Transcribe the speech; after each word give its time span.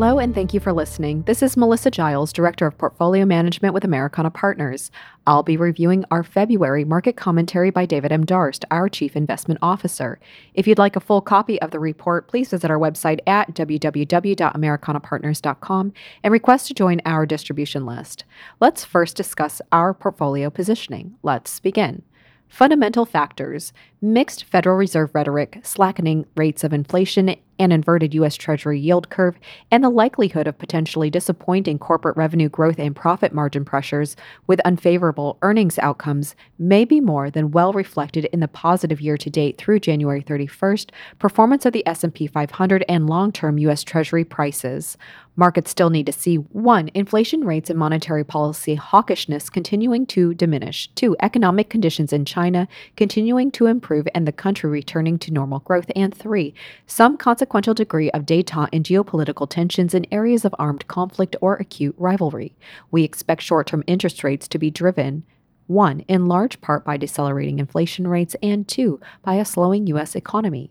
Hello, 0.00 0.20
and 0.20 0.32
thank 0.32 0.54
you 0.54 0.60
for 0.60 0.72
listening. 0.72 1.22
This 1.22 1.42
is 1.42 1.56
Melissa 1.56 1.90
Giles, 1.90 2.32
Director 2.32 2.68
of 2.68 2.78
Portfolio 2.78 3.24
Management 3.24 3.74
with 3.74 3.82
Americana 3.82 4.30
Partners. 4.30 4.92
I'll 5.26 5.42
be 5.42 5.56
reviewing 5.56 6.04
our 6.12 6.22
February 6.22 6.84
market 6.84 7.16
commentary 7.16 7.70
by 7.70 7.84
David 7.84 8.12
M. 8.12 8.24
Darst, 8.24 8.64
our 8.70 8.88
Chief 8.88 9.16
Investment 9.16 9.58
Officer. 9.60 10.20
If 10.54 10.68
you'd 10.68 10.78
like 10.78 10.94
a 10.94 11.00
full 11.00 11.20
copy 11.20 11.60
of 11.60 11.72
the 11.72 11.80
report, 11.80 12.28
please 12.28 12.50
visit 12.50 12.70
our 12.70 12.78
website 12.78 13.18
at 13.26 13.54
www.americanapartners.com 13.54 15.92
and 16.22 16.32
request 16.32 16.68
to 16.68 16.74
join 16.74 17.00
our 17.04 17.26
distribution 17.26 17.84
list. 17.84 18.22
Let's 18.60 18.84
first 18.84 19.16
discuss 19.16 19.60
our 19.72 19.92
portfolio 19.92 20.48
positioning. 20.48 21.16
Let's 21.24 21.58
begin. 21.58 22.02
Fundamental 22.46 23.04
factors, 23.04 23.72
mixed 24.00 24.44
Federal 24.44 24.76
Reserve 24.76 25.12
rhetoric, 25.12 25.58
slackening 25.64 26.24
rates 26.36 26.62
of 26.62 26.72
inflation, 26.72 27.34
an 27.58 27.72
inverted 27.72 28.14
U.S. 28.14 28.36
Treasury 28.36 28.78
yield 28.78 29.10
curve, 29.10 29.38
and 29.70 29.82
the 29.82 29.90
likelihood 29.90 30.46
of 30.46 30.58
potentially 30.58 31.10
disappointing 31.10 31.78
corporate 31.78 32.16
revenue 32.16 32.48
growth 32.48 32.78
and 32.78 32.94
profit 32.94 33.32
margin 33.32 33.64
pressures 33.64 34.16
with 34.46 34.60
unfavorable 34.60 35.38
earnings 35.42 35.78
outcomes 35.78 36.36
may 36.58 36.84
be 36.84 37.00
more 37.00 37.30
than 37.30 37.50
well 37.50 37.72
reflected 37.72 38.26
in 38.26 38.40
the 38.40 38.48
positive 38.48 39.00
year-to-date 39.00 39.58
through 39.58 39.80
January 39.80 40.22
31st 40.22 40.90
performance 41.18 41.66
of 41.66 41.72
the 41.72 41.86
S&P 41.86 42.26
500 42.26 42.84
and 42.88 43.08
long-term 43.08 43.58
U.S. 43.58 43.82
Treasury 43.82 44.24
prices. 44.24 44.96
Markets 45.36 45.70
still 45.70 45.88
need 45.88 46.06
to 46.06 46.12
see 46.12 46.34
one, 46.34 46.90
inflation 46.94 47.44
rates 47.44 47.70
and 47.70 47.78
monetary 47.78 48.24
policy 48.24 48.76
hawkishness 48.76 49.52
continuing 49.52 50.04
to 50.06 50.34
diminish, 50.34 50.88
two, 50.96 51.16
economic 51.20 51.70
conditions 51.70 52.12
in 52.12 52.24
China 52.24 52.66
continuing 52.96 53.52
to 53.52 53.66
improve 53.66 54.08
and 54.16 54.26
the 54.26 54.32
country 54.32 54.68
returning 54.68 55.16
to 55.20 55.30
normal 55.32 55.60
growth, 55.60 55.92
and 55.94 56.12
three, 56.12 56.54
some 56.88 57.16
consequences 57.16 57.47
consequential 57.48 57.72
degree 57.72 58.10
of 58.10 58.26
detente 58.26 58.68
in 58.72 58.82
geopolitical 58.82 59.48
tensions 59.48 59.94
in 59.94 60.06
areas 60.12 60.44
of 60.44 60.54
armed 60.58 60.86
conflict 60.86 61.34
or 61.40 61.56
acute 61.56 61.94
rivalry. 61.96 62.54
We 62.90 63.04
expect 63.04 63.40
short 63.40 63.68
term 63.68 63.82
interest 63.86 64.22
rates 64.22 64.48
to 64.48 64.58
be 64.58 64.70
driven 64.70 65.24
one, 65.66 66.00
in 66.00 66.26
large 66.26 66.60
part 66.60 66.84
by 66.84 66.98
decelerating 66.98 67.58
inflation 67.58 68.06
rates, 68.06 68.36
and 68.42 68.68
two, 68.68 69.00
by 69.22 69.36
a 69.36 69.46
slowing 69.46 69.86
U.S. 69.86 70.14
economy. 70.14 70.70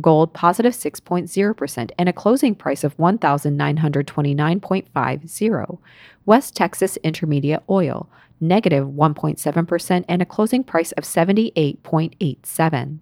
gold 0.01 0.33
positive 0.33 0.73
6.0% 0.73 1.91
and 1.99 2.09
a 2.09 2.13
closing 2.13 2.55
price 2.55 2.85
of 2.85 2.97
1929.50 2.97 5.79
west 6.25 6.55
texas 6.55 6.97
intermediate 6.99 7.65
oil 7.69 8.09
negative 8.41 8.89
1.7%, 8.89 10.05
and 10.09 10.23
a 10.23 10.27
closing 10.27 10.65
price 10.65 10.93
of 10.93 11.05
78.87. 11.05 12.99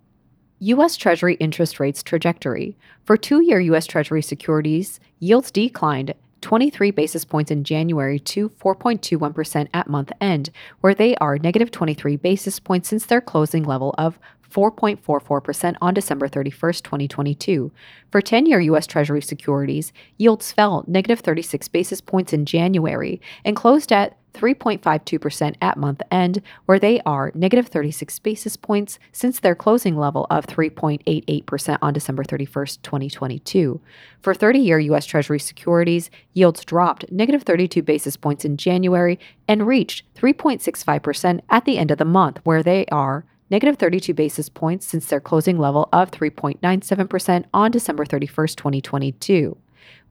U.S. 0.59 0.97
Treasury 0.97 1.35
interest 1.35 1.79
rates 1.79 2.03
trajectory. 2.03 2.77
For 3.05 3.17
two 3.17 3.43
year 3.43 3.61
U.S. 3.61 3.87
Treasury 3.87 4.23
securities, 4.23 5.01
yields 5.19 5.51
declined 5.51 6.15
23 6.41 6.91
basis 6.93 7.25
points 7.25 7.51
in 7.51 7.65
January 7.65 8.19
to 8.21 8.49
4.21% 8.51 9.69
at 9.75 9.89
month 9.89 10.13
end, 10.21 10.51
where 10.81 10.95
they 10.95 11.17
are 11.17 11.39
negative 11.39 11.71
23 11.71 12.17
basis 12.17 12.61
points 12.61 12.89
since 12.89 13.05
their 13.05 13.21
closing 13.21 13.65
level 13.65 13.95
of 13.99 14.19
4.44% 14.57 15.77
on 15.83 15.93
December 15.93 16.29
31, 16.29 16.73
2022. 16.73 17.71
For 18.11 18.23
10 18.23 18.47
year 18.47 18.61
U.S. 18.61 18.87
Treasury 18.87 19.21
securities, 19.21 19.93
yields 20.17 20.51
fell 20.51 20.83
negative 20.87 21.21
36 21.21 21.69
basis 21.69 22.01
points 22.01 22.33
in 22.33 22.47
January 22.47 23.21
and 23.45 23.55
closed 23.55 23.93
at 23.93 24.17
3.52% 24.33 25.57
at 25.61 25.77
month 25.77 26.03
end, 26.11 26.43
where 26.67 26.79
they 26.79 27.01
are 27.01 27.33
negative 27.35 27.69
36 27.69 28.19
basis 28.21 28.57
points 28.57 28.99
since 29.13 29.41
their 29.41 29.55
closing 29.55 29.97
level 29.97 30.27
of 30.31 30.47
3.88% 30.47 31.79
on 31.83 31.93
December 31.93 32.25
31, 32.25 32.67
2022. 32.83 33.81
For 34.21 34.35
30 34.35 34.59
year 34.59 34.79
U.S. 34.79 35.05
Treasury 35.05 35.39
securities, 35.39 36.11
yields 36.33 36.65
dropped 36.65 37.11
negative 37.13 37.43
32 37.43 37.83
basis 37.83 38.17
points 38.17 38.45
in 38.45 38.57
January 38.57 39.19
and 39.47 39.67
reached 39.67 40.03
3.65% 40.15 41.41
at 41.51 41.67
the 41.67 41.77
end 41.77 41.91
of 41.91 41.99
the 41.99 42.05
month, 42.07 42.39
where 42.45 42.63
they 42.63 42.87
are 42.87 43.27
negative 43.51 43.77
32 43.77 44.15
basis 44.15 44.49
points 44.49 44.87
since 44.87 45.07
their 45.07 45.21
closing 45.21 45.59
level 45.59 45.89
of 45.93 46.11
3.97% 46.11 47.45
on 47.53 47.71
December 47.71 48.05
31, 48.05 48.49
2022 48.49 49.57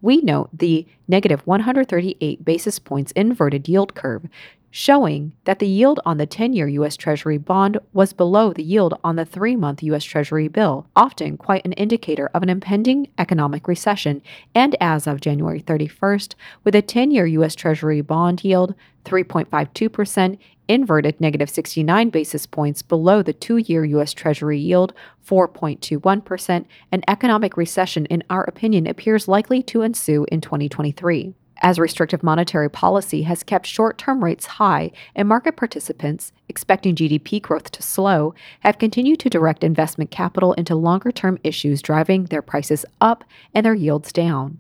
we 0.02 0.22
note 0.22 0.50
the 0.54 0.86
negative 1.08 1.46
138 1.48 2.46
basis 2.46 2.80
points 2.80 3.12
inverted 3.14 3.68
yield 3.68 3.96
curve, 3.96 4.28
showing 4.76 5.32
that 5.46 5.60
the 5.60 5.68
yield 5.68 6.02
on 6.06 6.18
the 6.18 6.26
10 6.26 6.52
year 6.52 6.68
U.S. 6.68 6.98
Treasury 6.98 7.38
bond 7.38 7.78
was 7.94 8.12
below 8.12 8.52
the 8.52 8.62
yield 8.62 8.94
on 9.06 9.16
the 9.16 9.24
three 9.24 9.56
month 9.56 9.82
U.S. 9.82 10.04
Treasury 10.04 10.50
bill, 10.50 10.86
often 10.98 11.38
quite 11.38 11.64
an 11.64 11.72
indicator 11.74 12.30
of 12.34 12.44
an 12.44 12.50
impending 12.50 13.08
economic 13.18 13.70
recession. 13.70 14.22
And 14.54 14.76
as 14.82 15.08
of 15.08 15.22
January 15.22 15.62
31st, 15.62 16.36
with 16.66 16.76
a 16.76 16.82
10 16.82 17.12
year 17.12 17.26
U.S. 17.26 17.56
Treasury 17.56 18.02
bond 18.02 18.44
yield 18.44 18.76
3.52%, 19.06 20.38
inverted 20.68 21.22
negative 21.22 21.50
69 21.50 22.10
basis 22.10 22.46
points 22.46 22.82
below 22.82 23.22
the 23.22 23.32
two 23.32 23.56
year 23.56 23.86
U.S. 23.86 24.12
Treasury 24.12 24.60
yield, 24.60 24.92
4.21%, 25.26 26.66
an 26.92 27.02
economic 27.08 27.56
recession, 27.56 28.06
in 28.08 28.26
our 28.30 28.44
opinion, 28.44 28.88
appears 28.88 29.30
likely 29.30 29.64
to 29.64 29.84
ensue 29.84 30.26
in 30.30 30.42
2023. 30.42 31.34
As 31.62 31.80
restrictive 31.80 32.22
monetary 32.22 32.70
policy 32.70 33.24
has 33.24 33.44
kept 33.44 33.66
short 33.66 33.98
term 33.98 34.24
rates 34.24 34.46
high 34.46 34.92
and 35.16 35.28
market 35.28 35.56
participants, 35.56 36.32
expecting 36.50 36.96
GDP 36.96 37.42
growth 37.42 37.72
to 37.72 37.82
slow, 37.82 38.34
have 38.60 38.78
continued 38.78 39.20
to 39.22 39.30
direct 39.30 39.64
investment 39.64 40.12
capital 40.12 40.54
into 40.54 40.76
longer 40.76 41.12
term 41.12 41.40
issues, 41.44 41.82
driving 41.82 42.26
their 42.26 42.42
prices 42.42 42.86
up 43.00 43.24
and 43.54 43.66
their 43.66 43.74
yields 43.74 44.12
down. 44.12 44.60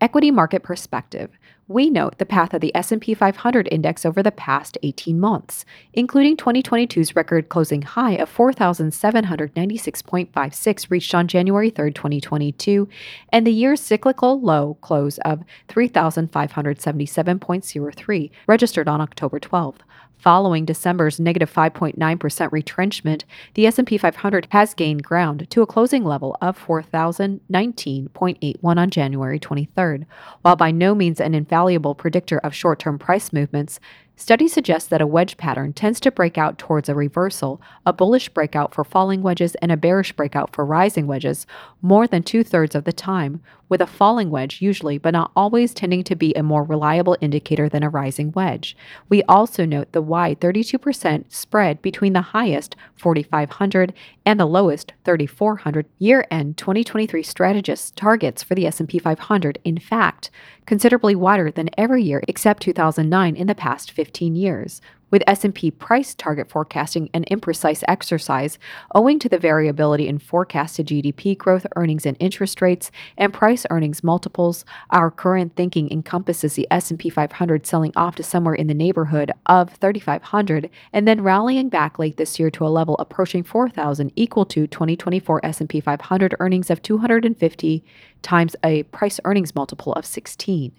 Equity 0.00 0.30
market 0.30 0.62
perspective. 0.62 1.30
We 1.68 1.90
note 1.90 2.18
the 2.18 2.26
path 2.26 2.54
of 2.54 2.60
the 2.60 2.72
S&P 2.76 3.12
500 3.12 3.66
index 3.72 4.06
over 4.06 4.22
the 4.22 4.30
past 4.30 4.78
18 4.82 5.18
months, 5.18 5.64
including 5.92 6.36
2022's 6.36 7.16
record 7.16 7.48
closing 7.48 7.82
high 7.82 8.12
of 8.12 8.32
4796.56 8.34 10.90
reached 10.90 11.14
on 11.14 11.26
January 11.26 11.70
3, 11.70 11.92
2022, 11.92 12.88
and 13.30 13.44
the 13.46 13.52
year's 13.52 13.80
cyclical 13.80 14.40
low 14.40 14.78
close 14.80 15.18
of 15.18 15.42
3577.03 15.68 18.30
registered 18.46 18.86
on 18.86 19.00
October 19.00 19.40
12th. 19.40 19.80
Following 20.18 20.64
December's 20.64 21.20
negative 21.20 21.52
5.9% 21.52 22.50
retrenchment, 22.50 23.26
the 23.54 23.66
S&P 23.66 23.98
500 23.98 24.48
has 24.50 24.72
gained 24.74 25.04
ground 25.04 25.48
to 25.50 25.62
a 25.62 25.66
closing 25.66 26.04
level 26.04 26.36
of 26.40 26.58
4019.81 26.58 28.56
on 28.62 28.90
January 28.90 29.38
23rd. 29.38 30.06
While 30.42 30.56
by 30.56 30.70
no 30.70 30.94
means 30.94 31.20
an 31.20 31.34
infallible 31.34 31.55
predictor 31.94 32.38
of 32.38 32.54
short-term 32.54 32.98
price 32.98 33.32
movements, 33.32 33.80
Studies 34.18 34.54
suggest 34.54 34.88
that 34.88 35.02
a 35.02 35.06
wedge 35.06 35.36
pattern 35.36 35.74
tends 35.74 36.00
to 36.00 36.10
break 36.10 36.38
out 36.38 36.56
towards 36.56 36.88
a 36.88 36.94
reversal, 36.94 37.60
a 37.84 37.92
bullish 37.92 38.30
breakout 38.30 38.74
for 38.74 38.82
falling 38.82 39.22
wedges 39.22 39.54
and 39.56 39.70
a 39.70 39.76
bearish 39.76 40.14
breakout 40.14 40.54
for 40.54 40.64
rising 40.64 41.06
wedges, 41.06 41.46
more 41.82 42.06
than 42.06 42.22
two 42.22 42.42
thirds 42.42 42.74
of 42.74 42.84
the 42.84 42.94
time, 42.94 43.42
with 43.68 43.80
a 43.80 43.86
falling 43.86 44.30
wedge 44.30 44.62
usually 44.62 44.96
but 44.96 45.12
not 45.12 45.30
always 45.36 45.74
tending 45.74 46.02
to 46.04 46.14
be 46.14 46.32
a 46.34 46.42
more 46.42 46.62
reliable 46.62 47.16
indicator 47.20 47.68
than 47.68 47.82
a 47.82 47.88
rising 47.88 48.32
wedge. 48.32 48.76
We 49.08 49.22
also 49.24 49.64
note 49.64 49.92
the 49.92 50.02
wide 50.02 50.40
32% 50.40 51.32
spread 51.32 51.82
between 51.82 52.12
the 52.12 52.20
highest 52.20 52.76
4,500 52.96 53.92
and 54.24 54.40
the 54.40 54.46
lowest 54.46 54.92
3,400 55.04 55.86
year-end 55.98 56.56
2023 56.56 57.22
strategists 57.22 57.90
targets 57.90 58.42
for 58.42 58.54
the 58.54 58.66
S&P 58.66 58.98
500. 58.98 59.58
In 59.64 59.78
fact, 59.78 60.30
considerably 60.66 61.14
wider 61.14 61.50
than 61.50 61.70
every 61.76 62.02
year 62.02 62.22
except 62.26 62.62
2009 62.62 63.36
in 63.36 63.46
the 63.46 63.54
past 63.54 63.90
15 64.06 64.36
years 64.36 64.80
with 65.10 65.22
S&P 65.26 65.70
price 65.70 66.14
target 66.14 66.48
forecasting 66.48 67.10
an 67.12 67.24
imprecise 67.28 67.82
exercise 67.88 68.56
owing 68.94 69.18
to 69.18 69.28
the 69.28 69.38
variability 69.38 70.06
in 70.06 70.18
forecasted 70.18 70.86
GDP 70.86 71.36
growth, 71.36 71.66
earnings 71.74 72.06
and 72.06 72.16
interest 72.20 72.62
rates, 72.62 72.92
and 73.18 73.32
price 73.32 73.66
earnings 73.70 74.04
multiples. 74.04 74.64
Our 74.90 75.10
current 75.10 75.56
thinking 75.56 75.90
encompasses 75.90 76.54
the 76.54 76.68
S&P 76.70 77.10
500 77.10 77.66
selling 77.66 77.92
off 77.96 78.14
to 78.16 78.22
somewhere 78.22 78.54
in 78.54 78.68
the 78.68 78.74
neighborhood 78.74 79.32
of 79.46 79.72
3500 79.74 80.70
and 80.92 81.08
then 81.08 81.22
rallying 81.22 81.68
back 81.68 81.98
late 81.98 82.16
this 82.16 82.38
year 82.38 82.50
to 82.52 82.66
a 82.66 82.68
level 82.68 82.96
approaching 82.98 83.42
4000 83.42 84.12
equal 84.14 84.44
to 84.46 84.68
2024 84.68 85.44
S&P 85.44 85.80
500 85.80 86.36
earnings 86.38 86.70
of 86.70 86.80
250 86.80 87.84
times 88.22 88.54
a 88.62 88.84
price 88.84 89.18
earnings 89.24 89.54
multiple 89.54 89.92
of 89.94 90.06
16. 90.06 90.72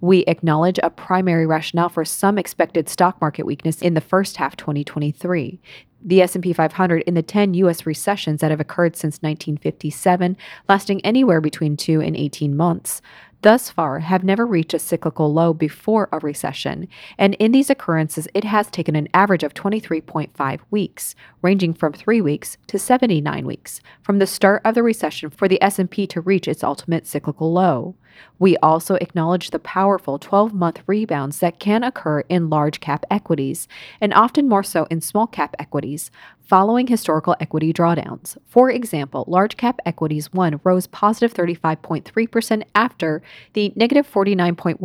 We 0.00 0.24
acknowledge 0.24 0.78
a 0.82 0.90
primary 0.90 1.46
rationale 1.46 1.88
for 1.88 2.04
some 2.04 2.38
expected 2.38 2.88
stock 2.88 3.20
market 3.20 3.46
weakness 3.46 3.82
in 3.82 3.94
the 3.94 4.00
first 4.00 4.36
half 4.36 4.56
2023. 4.56 5.60
The 6.04 6.22
S&P 6.22 6.52
500 6.52 7.02
in 7.02 7.14
the 7.14 7.22
10 7.22 7.54
US 7.54 7.86
recessions 7.86 8.40
that 8.40 8.50
have 8.50 8.60
occurred 8.60 8.94
since 8.94 9.16
1957, 9.22 10.36
lasting 10.68 11.04
anywhere 11.04 11.40
between 11.40 11.76
2 11.76 12.00
and 12.00 12.16
18 12.16 12.56
months, 12.56 13.02
thus 13.42 13.70
far 13.70 14.00
have 14.00 14.22
never 14.22 14.46
reached 14.46 14.74
a 14.74 14.78
cyclical 14.78 15.32
low 15.32 15.52
before 15.52 16.08
a 16.12 16.18
recession, 16.18 16.86
and 17.18 17.34
in 17.34 17.52
these 17.52 17.70
occurrences 17.70 18.28
it 18.34 18.44
has 18.44 18.70
taken 18.70 18.94
an 18.94 19.08
average 19.14 19.42
of 19.42 19.54
23.5 19.54 20.60
weeks, 20.70 21.14
ranging 21.42 21.74
from 21.74 21.92
3 21.92 22.20
weeks 22.20 22.56
to 22.66 22.78
79 22.78 23.46
weeks 23.46 23.80
from 24.02 24.18
the 24.18 24.26
start 24.26 24.62
of 24.64 24.74
the 24.74 24.82
recession 24.82 25.30
for 25.30 25.48
the 25.48 25.62
S&P 25.62 26.06
to 26.06 26.20
reach 26.20 26.46
its 26.46 26.62
ultimate 26.62 27.06
cyclical 27.06 27.52
low. 27.52 27.96
We 28.38 28.56
also 28.58 28.96
acknowledge 28.96 29.50
the 29.50 29.58
powerful 29.58 30.18
12 30.18 30.52
month 30.52 30.82
rebounds 30.86 31.40
that 31.40 31.58
can 31.58 31.82
occur 31.82 32.20
in 32.28 32.50
large 32.50 32.80
cap 32.80 33.06
equities, 33.10 33.66
and 34.00 34.12
often 34.12 34.48
more 34.48 34.62
so 34.62 34.86
in 34.90 35.00
small 35.00 35.26
cap 35.26 35.56
equities, 35.58 36.10
following 36.46 36.86
historical 36.86 37.34
equity 37.40 37.72
drawdowns. 37.72 38.36
For 38.46 38.70
example, 38.70 39.24
large 39.26 39.56
cap 39.56 39.80
equities 39.84 40.32
1 40.32 40.60
rose 40.62 40.86
positive 40.86 41.34
35.3% 41.34 42.62
after 42.74 43.20
the 43.54 43.72
negative 43.74 44.10
49.1 44.10 44.78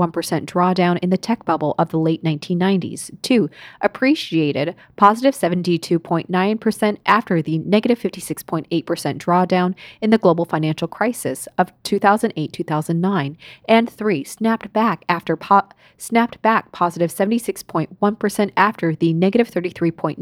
drawdown 0.45 0.97
in 0.99 1.11
the 1.11 1.17
tech 1.17 1.45
bubble 1.45 1.75
of 1.77 1.89
the 1.89 1.99
late 1.99 2.23
1990s. 2.23 3.11
2 3.21 3.49
appreciated 3.81 4.75
positive 4.95 5.35
72.9% 5.35 6.97
after 7.05 7.41
the 7.41 7.59
negative 7.59 7.99
56.8% 7.99 8.65
drawdown 9.17 9.75
in 10.01 10.09
the 10.09 10.17
global 10.17 10.45
financial 10.45 10.87
crisis 10.87 11.47
of 11.57 11.71
2008 11.83 12.51
2009, 12.51 13.20
and 13.67 13.89
3 13.89 14.23
snapped 14.23 14.71
back 14.73 15.03
after 15.07 15.35
po- 15.35 15.69
snapped 15.97 16.41
back 16.41 16.71
positive 16.71 17.11
76.1 17.11 18.51
after 18.57 18.95
the 18.95 19.13
negative 19.13 19.49
33.9% 19.49 20.17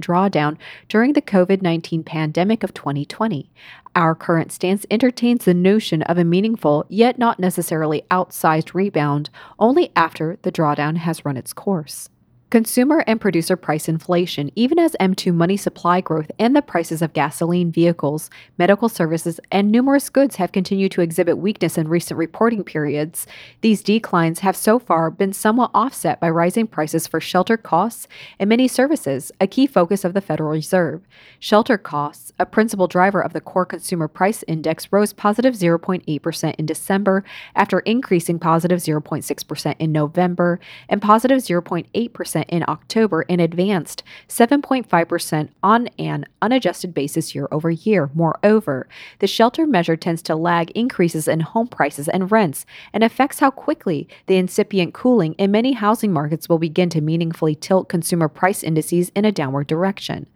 drawdown 0.00 0.56
during 0.88 1.12
the 1.12 1.22
COVID 1.22 1.62
19 1.62 2.02
pandemic 2.02 2.62
of 2.62 2.74
2020. 2.74 3.50
Our 3.94 4.14
current 4.14 4.52
stance 4.52 4.86
entertains 4.90 5.44
the 5.44 5.54
notion 5.54 6.02
of 6.02 6.18
a 6.18 6.24
meaningful, 6.24 6.84
yet 6.88 7.18
not 7.18 7.40
necessarily 7.40 8.02
outsized 8.10 8.74
rebound 8.74 9.30
only 9.58 9.90
after 9.96 10.38
the 10.42 10.52
drawdown 10.52 10.98
has 10.98 11.24
run 11.24 11.36
its 11.36 11.52
course. 11.52 12.08
Consumer 12.50 13.04
and 13.06 13.20
producer 13.20 13.56
price 13.56 13.90
inflation, 13.90 14.50
even 14.56 14.78
as 14.78 14.96
M2 14.98 15.34
money 15.34 15.58
supply 15.58 16.00
growth 16.00 16.30
and 16.38 16.56
the 16.56 16.62
prices 16.62 17.02
of 17.02 17.12
gasoline, 17.12 17.70
vehicles, 17.70 18.30
medical 18.56 18.88
services, 18.88 19.38
and 19.52 19.70
numerous 19.70 20.08
goods 20.08 20.36
have 20.36 20.50
continued 20.50 20.90
to 20.92 21.02
exhibit 21.02 21.36
weakness 21.36 21.76
in 21.76 21.88
recent 21.88 22.16
reporting 22.16 22.64
periods, 22.64 23.26
these 23.60 23.82
declines 23.82 24.38
have 24.38 24.56
so 24.56 24.78
far 24.78 25.10
been 25.10 25.34
somewhat 25.34 25.70
offset 25.74 26.20
by 26.20 26.30
rising 26.30 26.66
prices 26.66 27.06
for 27.06 27.20
shelter 27.20 27.58
costs 27.58 28.08
and 28.38 28.48
many 28.48 28.66
services, 28.66 29.30
a 29.42 29.46
key 29.46 29.66
focus 29.66 30.02
of 30.02 30.14
the 30.14 30.22
Federal 30.22 30.52
Reserve. 30.52 31.02
Shelter 31.38 31.76
costs, 31.76 32.32
a 32.38 32.46
principal 32.46 32.86
driver 32.86 33.20
of 33.20 33.34
the 33.34 33.42
core 33.42 33.66
consumer 33.66 34.08
price 34.08 34.42
index, 34.48 34.90
rose 34.90 35.12
positive 35.12 35.52
0.8% 35.52 36.54
in 36.54 36.64
December 36.64 37.24
after 37.54 37.80
increasing 37.80 38.38
positive 38.38 38.78
0.6% 38.78 39.76
in 39.78 39.92
November 39.92 40.58
and 40.88 41.02
positive 41.02 41.40
0.8% 41.40 42.37
in 42.48 42.64
October 42.68 43.24
and 43.28 43.40
advanced 43.40 44.02
7.5% 44.28 45.48
on 45.62 45.88
an 45.98 46.26
unadjusted 46.42 46.94
basis 46.94 47.34
year 47.34 47.48
over 47.50 47.70
year. 47.70 48.10
Moreover, 48.14 48.88
the 49.18 49.26
shelter 49.26 49.66
measure 49.66 49.96
tends 49.96 50.22
to 50.22 50.36
lag 50.36 50.70
increases 50.72 51.28
in 51.28 51.40
home 51.40 51.68
prices 51.68 52.08
and 52.08 52.30
rents 52.30 52.66
and 52.92 53.02
affects 53.02 53.40
how 53.40 53.50
quickly 53.50 54.08
the 54.26 54.36
incipient 54.36 54.94
cooling 54.94 55.34
in 55.34 55.50
many 55.50 55.72
housing 55.72 56.12
markets 56.12 56.48
will 56.48 56.58
begin 56.58 56.88
to 56.90 57.00
meaningfully 57.00 57.54
tilt 57.54 57.88
consumer 57.88 58.28
price 58.28 58.62
indices 58.62 59.10
in 59.14 59.24
a 59.24 59.32
downward 59.32 59.66
direction. 59.66 60.26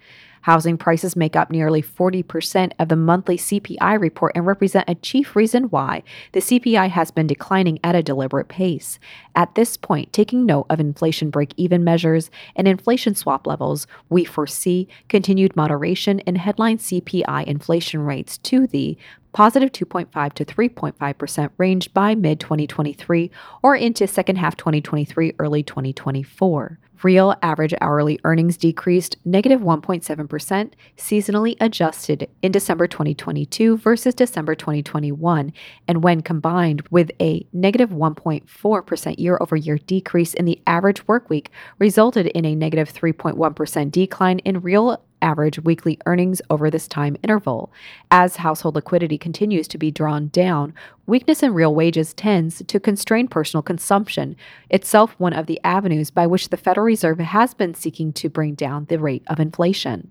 Housing 0.42 0.76
prices 0.76 1.16
make 1.16 1.36
up 1.36 1.50
nearly 1.50 1.82
40% 1.82 2.72
of 2.78 2.88
the 2.88 2.96
monthly 2.96 3.36
CPI 3.36 4.00
report 4.00 4.32
and 4.34 4.46
represent 4.46 4.88
a 4.88 4.94
chief 4.96 5.34
reason 5.36 5.64
why 5.64 6.02
the 6.32 6.40
CPI 6.40 6.90
has 6.90 7.10
been 7.10 7.26
declining 7.26 7.78
at 7.82 7.94
a 7.94 8.02
deliberate 8.02 8.48
pace. 8.48 8.98
At 9.34 9.54
this 9.54 9.76
point, 9.76 10.12
taking 10.12 10.44
note 10.44 10.66
of 10.68 10.80
inflation 10.80 11.30
break 11.30 11.54
even 11.56 11.84
measures 11.84 12.30
and 12.56 12.68
inflation 12.68 13.14
swap 13.14 13.46
levels, 13.46 13.86
we 14.08 14.24
foresee 14.24 14.88
continued 15.08 15.56
moderation 15.56 16.18
in 16.20 16.36
headline 16.36 16.78
CPI 16.78 17.44
inflation 17.44 18.00
rates 18.02 18.38
to 18.38 18.66
the 18.66 18.96
positive 19.32 19.72
2.5 19.72 20.32
to 20.34 20.44
3.5% 20.44 21.50
range 21.56 21.92
by 21.94 22.14
mid 22.14 22.40
2023 22.40 23.30
or 23.62 23.76
into 23.76 24.06
second 24.06 24.36
half 24.36 24.56
2023, 24.56 25.34
early 25.38 25.62
2024. 25.62 26.78
Real 27.02 27.34
average 27.42 27.74
hourly 27.80 28.20
earnings 28.22 28.56
decreased 28.56 29.16
negative 29.24 29.60
1.7% 29.60 30.72
seasonally 30.96 31.56
adjusted 31.60 32.28
in 32.42 32.52
December 32.52 32.86
2022 32.86 33.76
versus 33.78 34.14
December 34.14 34.54
2021, 34.54 35.52
and 35.88 36.04
when 36.04 36.20
combined 36.20 36.82
with 36.90 37.10
a 37.20 37.44
negative 37.52 37.90
1.4% 37.90 39.18
year 39.18 39.36
over 39.40 39.56
year 39.56 39.78
decrease 39.78 40.32
in 40.34 40.44
the 40.44 40.60
average 40.66 41.04
workweek, 41.06 41.48
resulted 41.80 42.26
in 42.28 42.44
a 42.44 42.54
negative 42.54 42.92
3.1 42.92 43.90
decline 43.90 44.38
in 44.40 44.60
real 44.60 45.02
average 45.22 45.58
weekly 45.60 45.98
earnings 46.04 46.42
over 46.50 46.70
this 46.70 46.86
time 46.86 47.16
interval. 47.22 47.72
As 48.10 48.36
household 48.36 48.74
liquidity 48.74 49.16
continues 49.16 49.66
to 49.68 49.78
be 49.78 49.90
drawn 49.90 50.28
down, 50.28 50.74
weakness 51.06 51.42
in 51.42 51.54
real 51.54 51.74
wages 51.74 52.12
tends 52.12 52.62
to 52.66 52.80
constrain 52.80 53.28
personal 53.28 53.62
consumption, 53.62 54.36
itself 54.68 55.14
one 55.18 55.32
of 55.32 55.46
the 55.46 55.60
avenues 55.64 56.10
by 56.10 56.26
which 56.26 56.50
the 56.50 56.56
Federal 56.56 56.84
Reserve 56.84 57.20
has 57.20 57.54
been 57.54 57.72
seeking 57.72 58.12
to 58.12 58.28
bring 58.28 58.54
down 58.54 58.86
the 58.86 58.98
rate 58.98 59.22
of 59.28 59.40
inflation. 59.40 60.10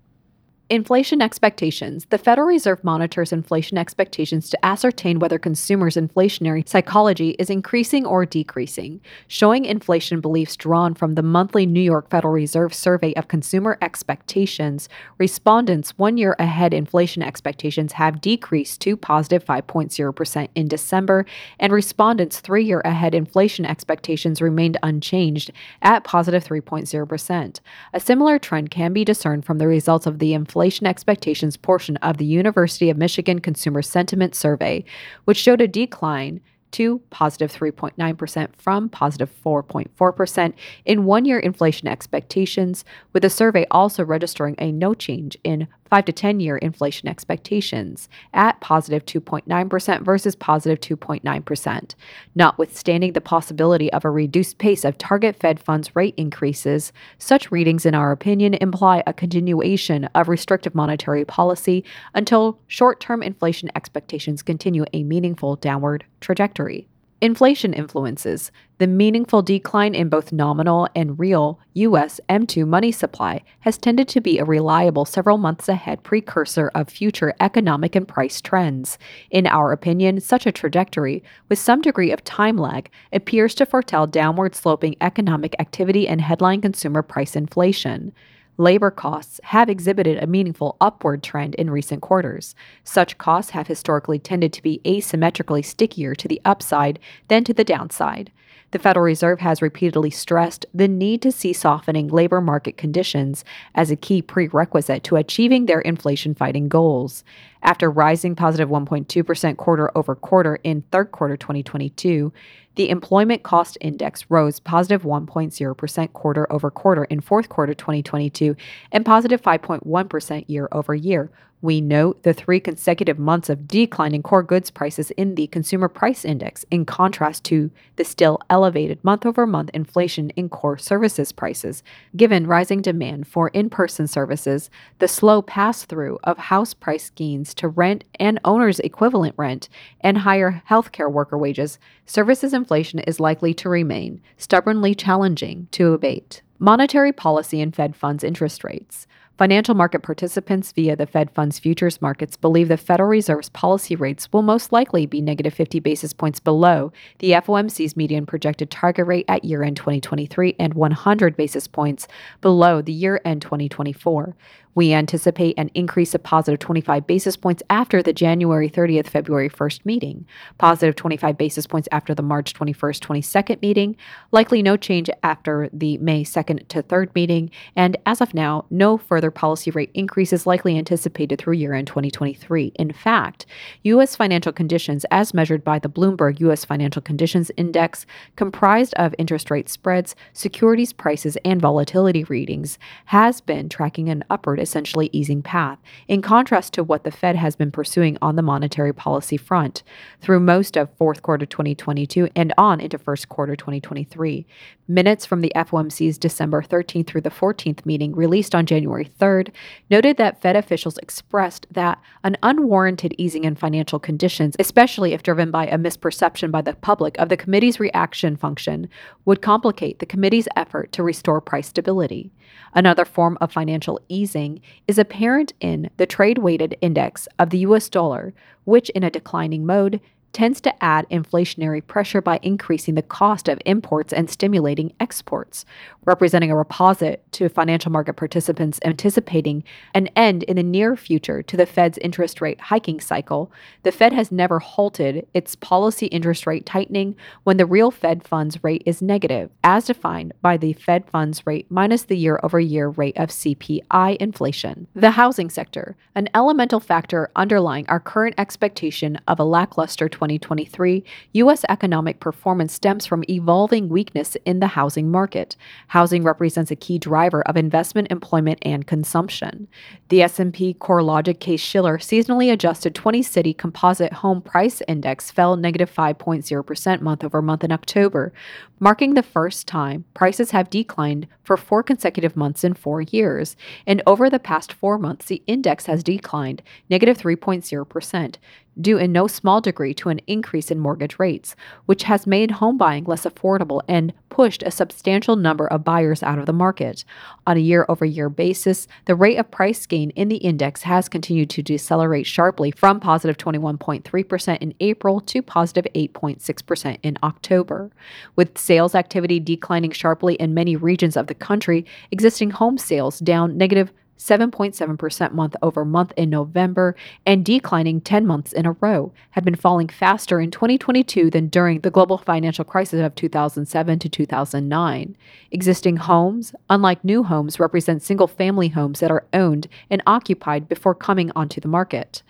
Inflation 0.71 1.21
expectations. 1.21 2.05
The 2.11 2.17
Federal 2.17 2.47
Reserve 2.47 2.81
monitors 2.81 3.33
inflation 3.33 3.77
expectations 3.77 4.49
to 4.49 4.65
ascertain 4.65 5.19
whether 5.19 5.37
consumers' 5.37 5.97
inflationary 5.97 6.65
psychology 6.65 7.31
is 7.31 7.49
increasing 7.49 8.05
or 8.05 8.25
decreasing, 8.25 9.01
showing 9.27 9.65
inflation 9.65 10.21
beliefs 10.21 10.55
drawn 10.55 10.93
from 10.93 11.15
the 11.15 11.23
monthly 11.23 11.65
New 11.65 11.81
York 11.81 12.09
Federal 12.09 12.33
Reserve 12.33 12.73
survey 12.73 13.11
of 13.15 13.27
consumer 13.27 13.77
expectations. 13.81 14.87
Respondents' 15.17 15.97
one 15.97 16.17
year 16.17 16.37
ahead 16.39 16.73
inflation 16.73 17.21
expectations 17.21 17.91
have 17.91 18.21
decreased 18.21 18.79
to 18.79 18.95
positive 18.95 19.43
5.0% 19.43 20.47
in 20.55 20.69
December, 20.69 21.25
and 21.59 21.73
respondents' 21.73 22.39
three 22.39 22.63
year 22.63 22.79
ahead 22.85 23.13
inflation 23.13 23.65
expectations 23.65 24.41
remained 24.41 24.77
unchanged 24.83 25.51
at 25.81 26.05
positive 26.05 26.45
3.0%. 26.45 27.59
A 27.91 27.99
similar 27.99 28.39
trend 28.39 28.71
can 28.71 28.93
be 28.93 29.03
discerned 29.03 29.43
from 29.43 29.57
the 29.57 29.67
results 29.67 30.05
of 30.05 30.19
the 30.19 30.33
inflation 30.33 30.60
inflation 30.61 30.85
expectations 30.85 31.57
portion 31.57 31.97
of 31.97 32.17
the 32.17 32.25
University 32.25 32.91
of 32.91 32.95
Michigan 32.95 33.39
Consumer 33.39 33.81
Sentiment 33.81 34.35
Survey, 34.35 34.83
which 35.25 35.39
showed 35.39 35.59
a 35.59 35.67
decline 35.67 36.39
to 36.69 36.99
positive 37.09 37.51
3.9% 37.51 38.55
from 38.55 38.87
positive 38.87 39.31
4.4% 39.43 40.53
in 40.85 41.05
one 41.05 41.25
year 41.25 41.39
inflation 41.39 41.87
expectations, 41.87 42.85
with 43.11 43.23
the 43.23 43.29
survey 43.31 43.65
also 43.71 44.05
registering 44.05 44.53
a 44.59 44.71
no 44.71 44.93
change 44.93 45.35
in 45.43 45.67
5 45.91 46.05
to 46.05 46.11
10 46.11 46.39
year 46.39 46.57
inflation 46.57 47.07
expectations 47.07 48.09
at 48.33 48.59
positive 48.61 49.05
2.9% 49.05 50.01
versus 50.01 50.35
positive 50.35 50.79
2.9%. 50.79 51.95
Notwithstanding 52.33 53.13
the 53.13 53.21
possibility 53.21 53.91
of 53.91 54.05
a 54.05 54.09
reduced 54.09 54.57
pace 54.57 54.83
of 54.85 54.97
target 54.97 55.35
Fed 55.35 55.59
funds 55.59 55.95
rate 55.95 56.15
increases, 56.17 56.93
such 57.19 57.51
readings, 57.51 57.85
in 57.85 57.93
our 57.93 58.11
opinion, 58.11 58.53
imply 58.55 59.03
a 59.05 59.13
continuation 59.13 60.05
of 60.15 60.29
restrictive 60.29 60.73
monetary 60.73 61.25
policy 61.25 61.83
until 62.15 62.57
short 62.67 62.99
term 62.99 63.21
inflation 63.21 63.69
expectations 63.75 64.41
continue 64.41 64.85
a 64.93 65.03
meaningful 65.03 65.57
downward 65.57 66.05
trajectory. 66.21 66.87
Inflation 67.23 67.71
influences. 67.71 68.51
The 68.79 68.87
meaningful 68.87 69.43
decline 69.43 69.93
in 69.93 70.09
both 70.09 70.31
nominal 70.31 70.87
and 70.95 71.19
real 71.19 71.59
U.S. 71.73 72.19
M2 72.27 72.65
money 72.65 72.91
supply 72.91 73.43
has 73.59 73.77
tended 73.77 74.07
to 74.07 74.21
be 74.21 74.39
a 74.39 74.43
reliable 74.43 75.05
several 75.05 75.37
months 75.37 75.69
ahead 75.69 76.01
precursor 76.01 76.71
of 76.73 76.89
future 76.89 77.35
economic 77.39 77.95
and 77.95 78.07
price 78.07 78.41
trends. 78.41 78.97
In 79.29 79.45
our 79.45 79.71
opinion, 79.71 80.19
such 80.19 80.47
a 80.47 80.51
trajectory, 80.51 81.21
with 81.47 81.59
some 81.59 81.83
degree 81.83 82.11
of 82.11 82.23
time 82.23 82.57
lag, 82.57 82.89
appears 83.13 83.53
to 83.53 83.67
foretell 83.67 84.07
downward 84.07 84.55
sloping 84.55 84.95
economic 84.99 85.55
activity 85.59 86.07
and 86.07 86.21
headline 86.21 86.59
consumer 86.59 87.03
price 87.03 87.35
inflation 87.35 88.13
labor 88.57 88.91
costs 88.91 89.39
have 89.45 89.69
exhibited 89.69 90.21
a 90.21 90.27
meaningful 90.27 90.77
upward 90.79 91.23
trend 91.23 91.55
in 91.55 91.69
recent 91.69 92.01
quarters. 92.01 92.55
Such 92.83 93.17
costs 93.17 93.51
have 93.51 93.67
historically 93.67 94.19
tended 94.19 94.53
to 94.53 94.61
be 94.61 94.81
asymmetrically 94.85 95.65
stickier 95.65 96.15
to 96.15 96.27
the 96.27 96.41
upside 96.45 96.99
than 97.27 97.43
to 97.43 97.53
the 97.53 97.63
downside. 97.63 98.31
The 98.71 98.79
Federal 98.79 99.03
Reserve 99.03 99.41
has 99.41 99.61
repeatedly 99.61 100.09
stressed 100.09 100.65
the 100.73 100.87
need 100.87 101.21
to 101.23 101.31
see 101.31 101.51
softening 101.51 102.07
labor 102.07 102.39
market 102.39 102.77
conditions 102.77 103.43
as 103.75 103.91
a 103.91 103.97
key 103.97 104.21
prerequisite 104.21 105.03
to 105.03 105.17
achieving 105.17 105.65
their 105.65 105.81
inflation 105.81 106.33
fighting 106.33 106.69
goals. 106.69 107.25
After 107.63 107.91
rising 107.91 108.35
positive 108.35 108.69
1.2% 108.69 109.57
quarter 109.57 109.91
over 109.95 110.15
quarter 110.15 110.59
in 110.63 110.83
third 110.91 111.11
quarter 111.11 111.37
2022, 111.37 112.33
the 112.75 112.89
employment 112.89 113.43
cost 113.43 113.77
index 113.81 114.25
rose 114.29 114.59
positive 114.59 115.03
1.0% 115.03 116.13
quarter 116.13 116.51
over 116.51 116.71
quarter 116.71 117.03
in 117.05 117.21
fourth 117.21 117.49
quarter 117.49 117.73
2022 117.73 118.55
and 118.91 119.05
positive 119.05 119.41
5.1 119.41 120.49
year 120.49 120.69
over 120.71 120.95
year, 120.95 121.29
we 121.61 121.79
note 121.79 122.23
the 122.23 122.33
three 122.33 122.59
consecutive 122.59 123.19
months 123.19 123.49
of 123.49 123.67
declining 123.67 124.23
core 124.23 124.41
goods 124.41 124.71
prices 124.71 125.11
in 125.11 125.35
the 125.35 125.47
Consumer 125.47 125.87
Price 125.87 126.25
Index, 126.25 126.65
in 126.71 126.85
contrast 126.85 127.43
to 127.45 127.69
the 127.97 128.03
still 128.03 128.39
elevated 128.49 129.03
month 129.03 129.25
over 129.25 129.45
month 129.45 129.69
inflation 129.73 130.31
in 130.31 130.49
core 130.49 130.77
services 130.77 131.31
prices. 131.31 131.83
Given 132.15 132.47
rising 132.47 132.81
demand 132.81 133.27
for 133.27 133.49
in 133.49 133.69
person 133.69 134.07
services, 134.07 134.69
the 134.99 135.07
slow 135.07 135.41
pass 135.41 135.85
through 135.85 136.17
of 136.23 136.37
house 136.37 136.73
price 136.73 137.11
gains 137.11 137.53
to 137.55 137.67
rent 137.67 138.03
and 138.19 138.39
owner's 138.43 138.79
equivalent 138.79 139.35
rent, 139.37 139.69
and 140.01 140.19
higher 140.19 140.63
healthcare 140.69 141.11
worker 141.11 141.37
wages, 141.37 141.77
services 142.05 142.53
inflation 142.53 142.99
is 142.99 143.19
likely 143.19 143.53
to 143.53 143.69
remain 143.69 144.21
stubbornly 144.37 144.95
challenging 144.95 145.67
to 145.71 145.93
abate. 145.93 146.41
Monetary 146.57 147.11
policy 147.11 147.59
and 147.59 147.75
Fed 147.75 147.95
funds 147.95 148.23
interest 148.23 148.63
rates. 148.63 149.07
Financial 149.37 149.73
market 149.73 150.03
participants 150.03 150.71
via 150.71 150.95
the 150.95 151.07
Fed 151.07 151.31
funds 151.31 151.57
futures 151.57 152.01
markets 152.01 152.37
believe 152.37 152.67
the 152.67 152.77
Federal 152.77 153.09
Reserve's 153.09 153.49
policy 153.49 153.95
rates 153.95 154.31
will 154.31 154.43
most 154.43 154.71
likely 154.71 155.05
be 155.07 155.19
negative 155.19 155.53
50 155.53 155.79
basis 155.79 156.13
points 156.13 156.39
below 156.39 156.91
the 157.19 157.31
FOMC's 157.31 157.97
median 157.97 158.25
projected 158.25 158.69
target 158.69 159.07
rate 159.07 159.25
at 159.27 159.43
year 159.43 159.63
end 159.63 159.77
2023 159.77 160.55
and 160.59 160.75
100 160.75 161.35
basis 161.35 161.67
points 161.67 162.07
below 162.41 162.81
the 162.81 162.93
year 162.93 163.19
end 163.25 163.41
2024. 163.41 164.35
We 164.73 164.93
anticipate 164.93 165.55
an 165.57 165.69
increase 165.73 166.15
of 166.15 166.23
positive 166.23 166.59
25 166.59 167.05
basis 167.05 167.35
points 167.35 167.61
after 167.69 168.01
the 168.01 168.13
January 168.13 168.69
30th, 168.69 169.07
February 169.07 169.49
1st 169.49 169.85
meeting, 169.85 170.25
positive 170.57 170.95
25 170.95 171.37
basis 171.37 171.67
points 171.67 171.89
after 171.91 172.15
the 172.15 172.21
March 172.21 172.53
21st, 172.53 172.99
22nd 172.99 173.61
meeting, 173.61 173.97
likely 174.31 174.61
no 174.61 174.77
change 174.77 175.09
after 175.23 175.69
the 175.73 175.97
May 175.97 176.23
2nd 176.23 176.67
to 176.69 176.81
3rd 176.81 177.13
meeting, 177.15 177.51
and 177.75 177.97
as 178.05 178.21
of 178.21 178.33
now, 178.33 178.65
no 178.69 178.97
further 178.97 179.29
policy 179.29 179.71
rate 179.71 179.91
increases 179.93 180.47
likely 180.47 180.77
anticipated 180.77 181.37
through 181.37 181.55
year 181.55 181.73
end 181.73 181.87
2023. 181.87 182.71
In 182.75 182.93
fact, 182.93 183.45
U.S. 183.83 184.15
financial 184.15 184.53
conditions, 184.53 185.05
as 185.11 185.33
measured 185.33 185.65
by 185.65 185.79
the 185.79 185.89
Bloomberg 185.89 186.39
U.S. 186.39 186.63
Financial 186.63 187.01
Conditions 187.01 187.51
Index, 187.57 188.05
comprised 188.37 188.93
of 188.93 189.13
interest 189.17 189.51
rate 189.51 189.67
spreads, 189.67 190.15
securities 190.31 190.93
prices, 190.93 191.37
and 191.43 191.61
volatility 191.61 192.23
readings, 192.23 192.79
has 193.05 193.41
been 193.41 193.67
tracking 193.67 194.07
an 194.07 194.23
upward 194.29 194.60
essentially 194.61 195.09
easing 195.11 195.41
path, 195.41 195.79
in 196.07 196.21
contrast 196.21 196.73
to 196.73 196.83
what 196.83 197.03
the 197.03 197.11
Fed 197.11 197.35
has 197.35 197.55
been 197.55 197.71
pursuing 197.71 198.17
on 198.21 198.35
the 198.35 198.41
monetary 198.41 198.93
policy 198.93 199.37
front 199.37 199.83
through 200.21 200.39
most 200.39 200.77
of 200.77 200.89
fourth 200.97 201.21
quarter 201.21 201.45
2022 201.45 202.29
and 202.35 202.53
on 202.57 202.79
into 202.79 202.97
first 202.97 203.27
quarter 203.29 203.55
2023. 203.55 204.45
Minutes 204.87 205.25
from 205.25 205.41
the 205.41 205.51
FOMC's 205.55 206.17
December 206.17 206.61
13th 206.61 207.07
through 207.07 207.21
the 207.21 207.29
14th 207.29 207.85
meeting, 207.85 208.13
released 208.13 208.53
on 208.53 208.65
January 208.65 209.09
3rd, 209.19 209.51
noted 209.89 210.17
that 210.17 210.41
Fed 210.41 210.55
officials 210.55 210.97
expressed 210.97 211.65
that 211.71 212.01
an 212.23 212.35
unwarranted 212.43 213.15
easing 213.17 213.45
in 213.45 213.55
financial 213.55 213.99
conditions, 213.99 214.55
especially 214.59 215.13
if 215.13 215.23
driven 215.23 215.49
by 215.49 215.65
a 215.67 215.77
misperception 215.77 216.51
by 216.51 216.61
the 216.61 216.73
public 216.73 217.17
of 217.17 217.29
the 217.29 217.37
committee's 217.37 217.79
reaction 217.79 218.35
function, 218.35 218.89
would 219.23 219.41
complicate 219.41 219.99
the 219.99 220.05
committee's 220.05 220.47
effort 220.55 220.91
to 220.91 221.03
restore 221.03 221.39
price 221.39 221.67
stability. 221.67 222.31
Another 222.73 223.05
form 223.05 223.37
of 223.39 223.51
financial 223.51 223.99
easing 224.09 224.50
is 224.87 224.97
apparent 224.97 225.53
in 225.59 225.89
the 225.97 226.05
trade 226.05 226.39
weighted 226.39 226.77
index 226.81 227.27
of 227.37 227.49
the 227.51 227.59
US 227.59 227.89
dollar, 227.89 228.33
which 228.65 228.89
in 228.91 229.03
a 229.03 229.11
declining 229.11 229.65
mode 229.65 230.01
tends 230.33 230.61
to 230.61 230.83
add 230.83 231.09
inflationary 231.09 231.85
pressure 231.85 232.21
by 232.21 232.39
increasing 232.41 232.95
the 232.95 233.01
cost 233.01 233.47
of 233.47 233.61
imports 233.65 234.13
and 234.13 234.29
stimulating 234.29 234.93
exports, 234.99 235.65
representing 236.05 236.51
a 236.51 236.55
reposit 236.55 237.17
to 237.31 237.49
financial 237.49 237.91
market 237.91 238.13
participants 238.13 238.79
anticipating 238.83 239.63
an 239.93 240.07
end 240.15 240.43
in 240.43 240.55
the 240.55 240.63
near 240.63 240.95
future 240.95 241.41
to 241.43 241.57
the 241.57 241.65
Fed's 241.65 241.97
interest 241.99 242.41
rate 242.41 242.59
hiking 242.59 242.99
cycle. 242.99 243.51
The 243.83 243.91
Fed 243.91 244.13
has 244.13 244.31
never 244.31 244.59
halted 244.59 245.27
its 245.33 245.55
policy 245.55 246.07
interest 246.07 246.47
rate 246.47 246.65
tightening 246.65 247.15
when 247.43 247.57
the 247.57 247.65
real 247.65 247.91
Fed 247.91 248.23
funds 248.23 248.63
rate 248.63 248.83
is 248.85 249.01
negative, 249.01 249.49
as 249.63 249.85
defined 249.85 250.33
by 250.41 250.57
the 250.57 250.73
Fed 250.73 251.09
funds 251.09 251.45
rate 251.45 251.67
minus 251.69 252.03
the 252.03 252.17
year 252.17 252.39
over 252.43 252.59
year 252.59 252.89
rate 252.89 253.17
of 253.17 253.29
CPI 253.29 254.17
inflation. 254.17 254.87
The 254.95 255.11
housing 255.11 255.49
sector, 255.49 255.95
an 256.15 256.29
elemental 256.33 256.79
factor 256.79 257.29
underlying 257.35 257.85
our 257.87 257.99
current 257.99 258.35
expectation 258.37 259.19
of 259.27 259.39
a 259.39 259.43
lackluster 259.43 260.09
2023, 260.21 261.03
U.S. 261.33 261.65
economic 261.67 262.19
performance 262.19 262.73
stems 262.73 263.07
from 263.07 263.23
evolving 263.27 263.89
weakness 263.89 264.37
in 264.45 264.59
the 264.59 264.67
housing 264.67 265.09
market. 265.09 265.55
Housing 265.87 266.23
represents 266.23 266.69
a 266.69 266.75
key 266.75 266.99
driver 266.99 267.41
of 267.41 267.57
investment, 267.57 268.11
employment, 268.11 268.59
and 268.61 268.85
consumption. 268.85 269.67
The 270.09 270.21
S&P 270.21 270.75
CoreLogic 270.75 271.39
Case-Shiller 271.39 271.97
seasonally 271.97 272.51
adjusted 272.51 272.93
20-city 272.93 273.55
composite 273.55 274.13
home 274.13 274.43
price 274.43 274.83
index 274.87 275.31
fell 275.31 275.55
negative 275.55 275.91
5.0% 275.91 277.01
month 277.01 277.23
over 277.23 277.41
month 277.41 277.63
in 277.63 277.71
October, 277.71 278.31
marking 278.79 279.15
the 279.15 279.23
first 279.23 279.67
time 279.67 280.05
prices 280.13 280.51
have 280.51 280.69
declined 280.69 281.27
for 281.43 281.57
four 281.57 281.81
consecutive 281.81 282.35
months 282.35 282.63
in 282.63 282.75
4 282.75 283.01
years. 283.01 283.55
And 283.87 284.03
over 284.05 284.29
the 284.29 284.39
past 284.39 284.71
4 284.71 284.99
months, 284.99 285.25
the 285.25 285.41
index 285.47 285.87
has 285.87 286.03
declined 286.03 286.61
negative 286.89 287.17
3.0%. 287.17 288.35
due 288.79 288.97
in 288.97 289.11
no 289.11 289.27
small 289.27 289.59
degree 289.59 289.93
to 289.93 290.09
an 290.09 290.19
increase 290.27 290.71
in 290.71 290.79
mortgage 290.79 291.19
rates, 291.19 291.55
which 291.85 292.03
has 292.03 292.27
made 292.27 292.51
home 292.51 292.77
buying 292.77 293.03
less 293.03 293.25
affordable 293.25 293.81
and 293.87 294.13
pushed 294.29 294.63
a 294.63 294.71
substantial 294.71 295.35
number 295.35 295.67
of 295.67 295.83
buyers 295.83 296.23
out 296.23 296.39
of 296.39 296.45
the 296.45 296.53
market. 296.53 297.03
On 297.45 297.57
a 297.57 297.59
year 297.59 297.85
over 297.89 298.05
year 298.05 298.29
basis, 298.29 298.87
the 299.05 299.15
rate 299.15 299.37
of 299.37 299.51
price 299.51 299.85
gain 299.85 300.09
in 300.11 300.29
the 300.29 300.37
index 300.37 300.83
has 300.83 301.09
continued 301.09 301.49
to 301.51 301.61
decelerate 301.61 302.25
sharply 302.25 302.71
from 302.71 302.99
positive 302.99 303.37
21.3% 303.37 304.57
in 304.59 304.73
April 304.79 305.19
to 305.19 305.41
positive 305.41 305.85
8.6% 305.93 306.97
in 307.03 307.17
October. 307.21 307.91
With 308.35 308.57
sales 308.57 308.95
activity 308.95 309.39
declining 309.39 309.91
sharply 309.91 310.35
in 310.35 310.53
many 310.53 310.75
regions 310.75 311.17
of 311.17 311.27
the 311.27 311.35
country, 311.35 311.85
existing 312.09 312.51
home 312.51 312.77
sales 312.77 313.19
down 313.19 313.57
negative 313.57 313.91
7.7% 314.21 315.33
month 315.33 315.55
over 315.63 315.83
month 315.83 316.13
in 316.15 316.29
November 316.29 316.95
and 317.25 317.43
declining 317.43 317.99
10 317.99 318.27
months 318.27 318.53
in 318.53 318.67
a 318.67 318.73
row, 318.73 319.11
have 319.31 319.43
been 319.43 319.55
falling 319.55 319.87
faster 319.87 320.39
in 320.39 320.51
2022 320.51 321.31
than 321.31 321.47
during 321.47 321.79
the 321.79 321.89
global 321.89 322.19
financial 322.19 322.63
crisis 322.63 323.01
of 323.01 323.15
2007 323.15 323.97
to 323.97 324.07
2009. 324.07 325.17
Existing 325.49 325.97
homes, 325.97 326.53
unlike 326.69 327.03
new 327.03 327.23
homes, 327.23 327.59
represent 327.59 328.03
single 328.03 328.27
family 328.27 328.67
homes 328.67 328.99
that 328.99 329.09
are 329.09 329.25
owned 329.33 329.67
and 329.89 330.03
occupied 330.05 330.69
before 330.69 330.93
coming 330.93 331.31
onto 331.35 331.59
the 331.59 331.67
market. 331.67 332.21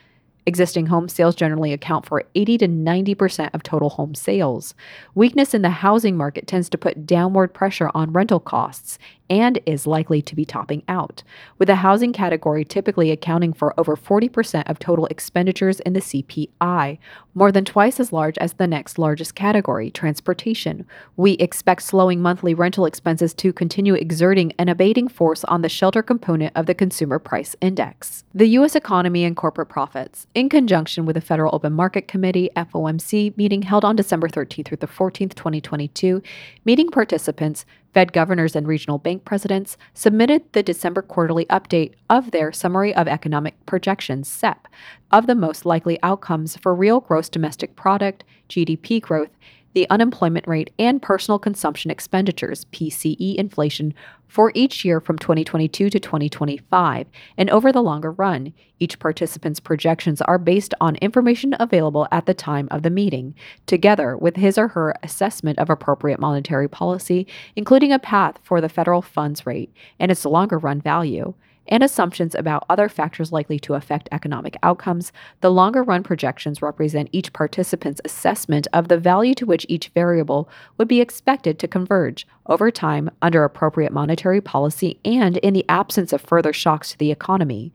Existing 0.47 0.87
home 0.87 1.07
sales 1.07 1.35
generally 1.35 1.71
account 1.71 2.05
for 2.05 2.23
80 2.33 2.57
to 2.59 2.67
90% 2.67 3.51
of 3.53 3.61
total 3.61 3.89
home 3.89 4.15
sales. 4.15 4.73
Weakness 5.13 5.53
in 5.53 5.61
the 5.61 5.69
housing 5.69 6.17
market 6.17 6.47
tends 6.47 6.67
to 6.69 6.79
put 6.79 7.05
downward 7.05 7.53
pressure 7.53 7.91
on 7.93 8.11
rental 8.11 8.39
costs 8.39 8.97
and 9.31 9.59
is 9.65 9.87
likely 9.87 10.21
to 10.21 10.35
be 10.35 10.43
topping 10.43 10.83
out, 10.89 11.23
with 11.57 11.67
the 11.67 11.75
housing 11.75 12.11
category 12.11 12.65
typically 12.65 13.11
accounting 13.11 13.53
for 13.53 13.73
over 13.79 13.95
40% 13.95 14.69
of 14.69 14.77
total 14.77 15.05
expenditures 15.05 15.79
in 15.79 15.93
the 15.93 16.01
CPI, 16.01 16.97
more 17.33 17.49
than 17.49 17.63
twice 17.63 18.01
as 18.01 18.11
large 18.11 18.37
as 18.39 18.53
the 18.53 18.67
next 18.67 18.99
largest 18.99 19.33
category, 19.33 19.89
transportation. 19.89 20.85
We 21.15 21.33
expect 21.33 21.83
slowing 21.83 22.21
monthly 22.21 22.53
rental 22.53 22.85
expenses 22.85 23.33
to 23.35 23.53
continue 23.53 23.93
exerting 23.93 24.51
an 24.59 24.67
abating 24.67 25.07
force 25.07 25.45
on 25.45 25.61
the 25.61 25.69
shelter 25.69 26.03
component 26.03 26.51
of 26.57 26.65
the 26.65 26.75
Consumer 26.75 27.17
Price 27.17 27.55
Index. 27.61 28.25
The 28.33 28.47
U.S. 28.47 28.75
economy 28.75 29.23
and 29.23 29.37
corporate 29.37 29.69
profits, 29.69 30.27
in 30.35 30.49
conjunction 30.49 31.05
with 31.05 31.13
the 31.13 31.21
Federal 31.21 31.55
Open 31.55 31.71
Market 31.71 32.09
Committee 32.09 32.49
FOMC 32.57 33.37
meeting 33.37 33.61
held 33.61 33.85
on 33.85 33.95
December 33.95 34.27
13th 34.27 34.65
through 34.65 34.77
the 34.77 34.87
14th, 34.87 35.35
2022, 35.35 36.21
meeting 36.65 36.89
participants 36.89 37.65
Fed 37.93 38.13
governors 38.13 38.55
and 38.55 38.67
regional 38.67 38.97
bank 38.97 39.25
presidents 39.25 39.77
submitted 39.93 40.43
the 40.53 40.63
December 40.63 41.01
quarterly 41.01 41.45
update 41.45 41.93
of 42.09 42.31
their 42.31 42.51
Summary 42.51 42.95
of 42.95 43.07
Economic 43.07 43.65
Projections, 43.65 44.29
SEP, 44.29 44.67
of 45.11 45.27
the 45.27 45.35
most 45.35 45.65
likely 45.65 45.99
outcomes 46.01 46.55
for 46.55 46.73
real 46.73 47.01
gross 47.01 47.27
domestic 47.27 47.75
product, 47.75 48.23
GDP 48.47 49.01
growth, 49.01 49.31
the 49.73 49.89
unemployment 49.89 50.47
rate, 50.47 50.71
and 50.77 51.01
personal 51.01 51.39
consumption 51.39 51.91
expenditures, 51.91 52.65
PCE 52.65 53.35
inflation, 53.35 53.93
for 54.27 54.51
each 54.55 54.85
year 54.85 55.01
from 55.01 55.17
2022 55.19 55.89
to 55.89 55.99
2025 55.99 57.07
and 57.37 57.49
over 57.49 57.71
the 57.71 57.81
longer 57.81 58.11
run. 58.11 58.53
Each 58.79 58.97
participant's 58.97 59.59
projections 59.59 60.21
are 60.21 60.37
based 60.37 60.73
on 60.79 60.95
information 60.97 61.55
available 61.59 62.07
at 62.11 62.25
the 62.25 62.33
time 62.33 62.69
of 62.71 62.83
the 62.83 62.89
meeting, 62.89 63.35
together 63.65 64.15
with 64.17 64.37
his 64.37 64.57
or 64.57 64.69
her 64.69 64.95
assessment 65.03 65.59
of 65.59 65.69
appropriate 65.69 66.19
monetary 66.19 66.69
policy, 66.69 67.27
including 67.55 67.91
a 67.91 67.99
path 67.99 68.39
for 68.41 68.61
the 68.61 68.69
federal 68.69 69.01
funds 69.01 69.45
rate 69.45 69.73
and 69.99 70.11
its 70.11 70.25
longer 70.25 70.57
run 70.57 70.79
value 70.79 71.33
and 71.67 71.83
assumptions 71.83 72.35
about 72.35 72.65
other 72.69 72.89
factors 72.89 73.31
likely 73.31 73.59
to 73.59 73.75
affect 73.75 74.09
economic 74.11 74.57
outcomes, 74.63 75.11
the 75.41 75.51
longer 75.51 75.83
run 75.83 76.03
projections 76.03 76.61
represent 76.61 77.09
each 77.11 77.33
participant's 77.33 78.01
assessment 78.03 78.67
of 78.73 78.87
the 78.87 78.97
value 78.97 79.33
to 79.35 79.45
which 79.45 79.65
each 79.69 79.89
variable 79.89 80.49
would 80.77 80.87
be 80.87 81.01
expected 81.01 81.59
to 81.59 81.67
converge 81.67 82.27
over 82.47 82.71
time 82.71 83.09
under 83.21 83.43
appropriate 83.43 83.93
monetary 83.93 84.41
policy 84.41 84.99
and 85.05 85.37
in 85.37 85.53
the 85.53 85.65
absence 85.69 86.11
of 86.11 86.21
further 86.21 86.53
shocks 86.53 86.91
to 86.91 86.97
the 86.97 87.11
economy. 87.11 87.71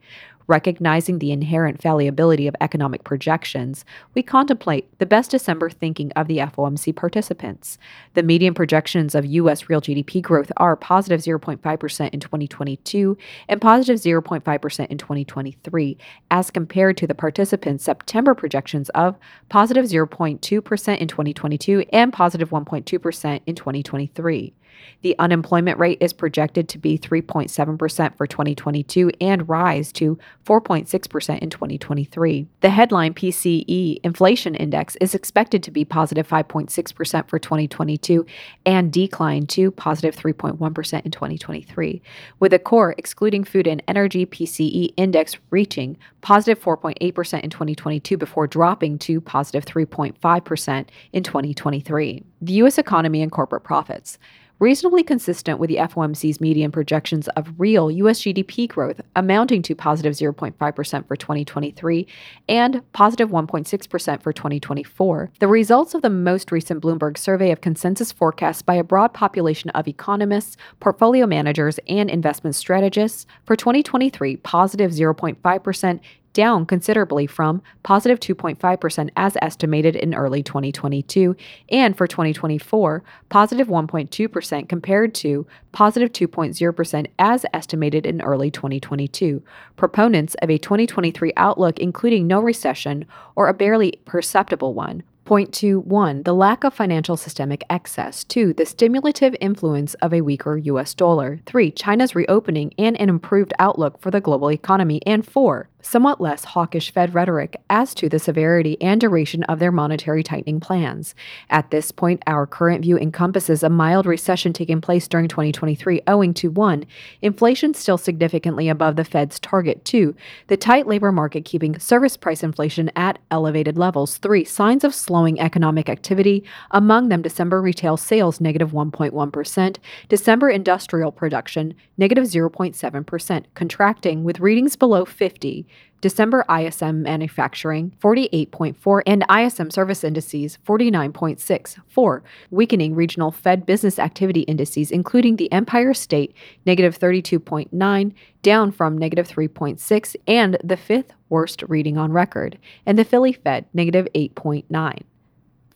Recognizing 0.47 1.19
the 1.19 1.33
inherent 1.33 1.81
fallibility 1.81 2.47
of 2.47 2.55
economic 2.61 3.03
projections, 3.03 3.83
we 4.13 4.23
contemplate 4.23 4.97
the 4.97 5.05
best 5.05 5.31
December 5.31 5.69
thinking 5.69 6.13
of 6.13 6.29
the 6.29 6.37
FOMC 6.37 6.95
participants. 6.95 7.77
The 8.13 8.23
median 8.23 8.53
projections 8.53 9.13
of 9.13 9.25
U.S. 9.25 9.67
real 9.67 9.81
GDP 9.81 10.21
growth 10.21 10.49
are 10.55 10.77
positive 10.77 11.19
0.5% 11.19 12.09
in 12.13 12.19
2022 12.21 13.17
and 13.49 13.59
positive 13.59 13.99
0.5% 13.99 14.87
in 14.87 14.97
2023, 14.97 15.97
as 16.31 16.49
compared 16.49 16.95
to 16.95 17.07
the 17.07 17.15
participants' 17.15 17.83
September 17.83 18.33
projections 18.33 18.87
of 18.89 19.17
positive 19.49 19.83
0.2% 19.83 20.97
in 20.97 21.07
2022 21.09 21.85
and 21.91 22.13
positive 22.13 22.51
1.2% 22.51 23.41
in 23.45 23.55
2023. 23.55 24.53
The 25.01 25.15
unemployment 25.19 25.79
rate 25.79 25.97
is 26.01 26.13
projected 26.13 26.67
to 26.69 26.77
be 26.77 26.97
3.7% 26.97 28.17
for 28.17 28.27
2022 28.27 29.11
and 29.21 29.47
rise 29.47 29.91
to 29.93 30.17
4.6% 30.45 31.39
in 31.39 31.49
2023. 31.49 32.47
The 32.61 32.69
headline 32.69 33.13
PCE 33.13 33.99
inflation 34.03 34.55
index 34.55 34.95
is 34.97 35.15
expected 35.15 35.63
to 35.63 35.71
be 35.71 35.85
positive 35.85 36.27
5.6% 36.27 37.29
for 37.29 37.39
2022 37.39 38.25
and 38.65 38.91
decline 38.91 39.47
to 39.47 39.71
positive 39.71 40.15
3.1 40.15 41.05
in 41.05 41.11
2023, 41.11 42.01
with 42.39 42.51
the 42.51 42.59
core 42.59 42.95
excluding 42.97 43.43
food 43.43 43.67
and 43.67 43.83
energy 43.87 44.25
PCE 44.25 44.93
index 44.97 45.37
reaching 45.49 45.97
positive 46.21 46.61
4.8% 46.61 47.41
in 47.41 47.49
2022 47.49 48.17
before 48.17 48.47
dropping 48.47 48.97
to 48.99 49.21
positive 49.21 49.65
3.5% 49.65 50.85
in 51.13 51.23
2023. 51.23 52.23
The 52.41 52.53
U.S. 52.53 52.77
economy 52.77 53.21
and 53.21 53.31
corporate 53.31 53.63
profits 53.63 54.17
reasonably 54.59 55.03
consistent 55.03 55.59
with 55.59 55.69
the 55.69 55.77
FOMC's 55.77 56.41
median 56.41 56.71
projections 56.71 57.27
of 57.29 57.53
real 57.57 57.91
US 57.91 58.21
GDP 58.21 58.67
growth 58.67 59.01
amounting 59.15 59.61
to 59.63 59.75
positive 59.75 60.13
0.5% 60.13 61.07
for 61.07 61.15
2023 61.15 62.07
and 62.49 62.81
positive 62.93 63.29
1.6% 63.29 64.21
for 64.21 64.33
2024. 64.33 65.31
The 65.39 65.47
results 65.47 65.93
of 65.93 66.01
the 66.01 66.09
most 66.09 66.51
recent 66.51 66.81
Bloomberg 66.81 67.17
survey 67.17 67.51
of 67.51 67.61
consensus 67.61 68.11
forecasts 68.11 68.61
by 68.61 68.75
a 68.75 68.83
broad 68.83 69.13
population 69.13 69.69
of 69.71 69.87
economists, 69.87 70.57
portfolio 70.79 71.27
managers, 71.27 71.79
and 71.87 72.09
investment 72.09 72.55
strategists 72.55 73.25
for 73.45 73.55
2023 73.55 74.37
positive 74.37 74.91
0.5% 74.91 75.99
down 76.37 76.67
considerably 76.67 77.25
from 77.25 77.63
positive 77.81 78.19
2.5% 78.19 79.09
as 79.17 79.35
estimated 79.41 79.95
in 79.95 80.13
early 80.13 80.43
2022, 80.43 81.35
and 81.69 81.97
for 81.97 82.05
2024, 82.05 83.03
positive 83.29 83.67
1.2% 83.67 84.69
compared 84.69 85.15
to 85.15 85.47
positive 85.71 86.11
2.0% 86.13 87.07
as 87.17 87.43
estimated 87.53 88.05
in 88.05 88.21
early 88.21 88.51
2022. 88.51 89.41
Proponents 89.77 90.35
of 90.35 90.51
a 90.51 90.59
2023 90.59 91.33
outlook 91.35 91.79
including 91.79 92.27
no 92.27 92.39
recession 92.39 93.07
or 93.35 93.47
a 93.47 93.53
barely 93.55 93.93
perceptible 94.05 94.75
one 94.75 95.01
Point 95.27 95.53
to 95.55 95.81
1. 95.81 96.23
The 96.23 96.33
lack 96.33 96.63
of 96.63 96.73
financial 96.73 97.17
systemic 97.17 97.61
excess. 97.69 98.23
2. 98.23 98.53
The 98.53 98.65
stimulative 98.65 99.35
influence 99.41 99.93
of 99.95 100.13
a 100.13 100.21
weaker 100.21 100.55
US 100.55 100.93
dollar. 100.93 101.41
3. 101.45 101.69
China's 101.71 102.15
reopening 102.15 102.73
and 102.77 102.97
an 102.97 103.09
improved 103.09 103.53
outlook 103.59 103.99
for 103.99 104.09
the 104.09 104.21
global 104.21 104.49
economy. 104.49 105.01
And 105.05 105.27
4 105.27 105.67
somewhat 105.87 106.19
less 106.19 106.43
hawkish 106.43 106.91
Fed 106.91 107.13
rhetoric 107.13 107.55
as 107.69 107.95
to 107.95 108.09
the 108.09 108.19
severity 108.19 108.79
and 108.81 108.99
duration 108.99 109.43
of 109.43 109.59
their 109.59 109.71
monetary 109.71 110.21
tightening 110.21 110.59
plans. 110.59 111.15
At 111.49 111.71
this 111.71 111.91
point, 111.91 112.21
our 112.27 112.45
current 112.45 112.81
view 112.81 112.97
encompasses 112.97 113.63
a 113.63 113.69
mild 113.69 114.05
recession 114.05 114.51
taking 114.51 114.81
place 114.81 115.07
during 115.07 115.27
2023, 115.27 116.01
owing 116.07 116.33
to 116.35 116.51
1. 116.51 116.85
Inflation 117.21 117.73
still 117.73 117.97
significantly 117.97 118.67
above 118.67 118.97
the 118.97 119.05
Fed's 119.05 119.39
target, 119.39 119.85
2. 119.85 120.13
The 120.47 120.57
tight 120.57 120.87
labor 120.87 121.11
market 121.11 121.45
keeping 121.45 121.79
service 121.79 122.17
price 122.17 122.43
inflation 122.43 122.91
at 122.95 123.19
elevated 123.31 123.77
levels, 123.77 124.17
3. 124.17 124.43
Signs 124.43 124.83
of 124.83 124.93
slowing 124.93 125.39
economic 125.39 125.89
activity, 125.89 126.43
among 126.71 127.09
them 127.09 127.21
December 127.21 127.61
retail 127.61 127.95
sales 127.97 128.41
negative 128.41 128.71
1.1, 128.71 129.77
December 130.09 130.49
industrial 130.49 131.11
production 131.11 131.73
negative 131.97 132.25
0.7%, 132.25 133.45
contracting 133.55 134.23
with 134.23 134.39
readings 134.39 134.75
below 134.75 135.05
50. 135.05 135.67
December 135.99 136.45
ISM 136.49 137.01
manufacturing 137.01 137.91
48.4 137.99 139.01
and 139.07 139.25
ISM 139.29 139.71
service 139.71 140.03
indices 140.03 140.59
49.6. 140.65 141.77
4. 141.87 142.23
Weakening 142.51 142.93
regional 142.93 143.31
Fed 143.31 143.65
business 143.65 143.97
activity 143.97 144.41
indices, 144.41 144.91
including 144.91 145.37
the 145.37 145.51
Empire 145.51 145.93
State 145.93 146.35
negative 146.65 146.99
32.9, 146.99 148.13
down 148.43 148.71
from 148.71 148.97
negative 148.97 149.27
3.6, 149.27 150.15
and 150.27 150.57
the 150.63 150.77
fifth 150.77 151.13
worst 151.29 151.63
reading 151.67 151.97
on 151.97 152.11
record, 152.11 152.59
and 152.85 152.97
the 152.97 153.05
Philly 153.05 153.33
Fed 153.33 153.65
negative 153.73 154.07
8.9. 154.13 155.01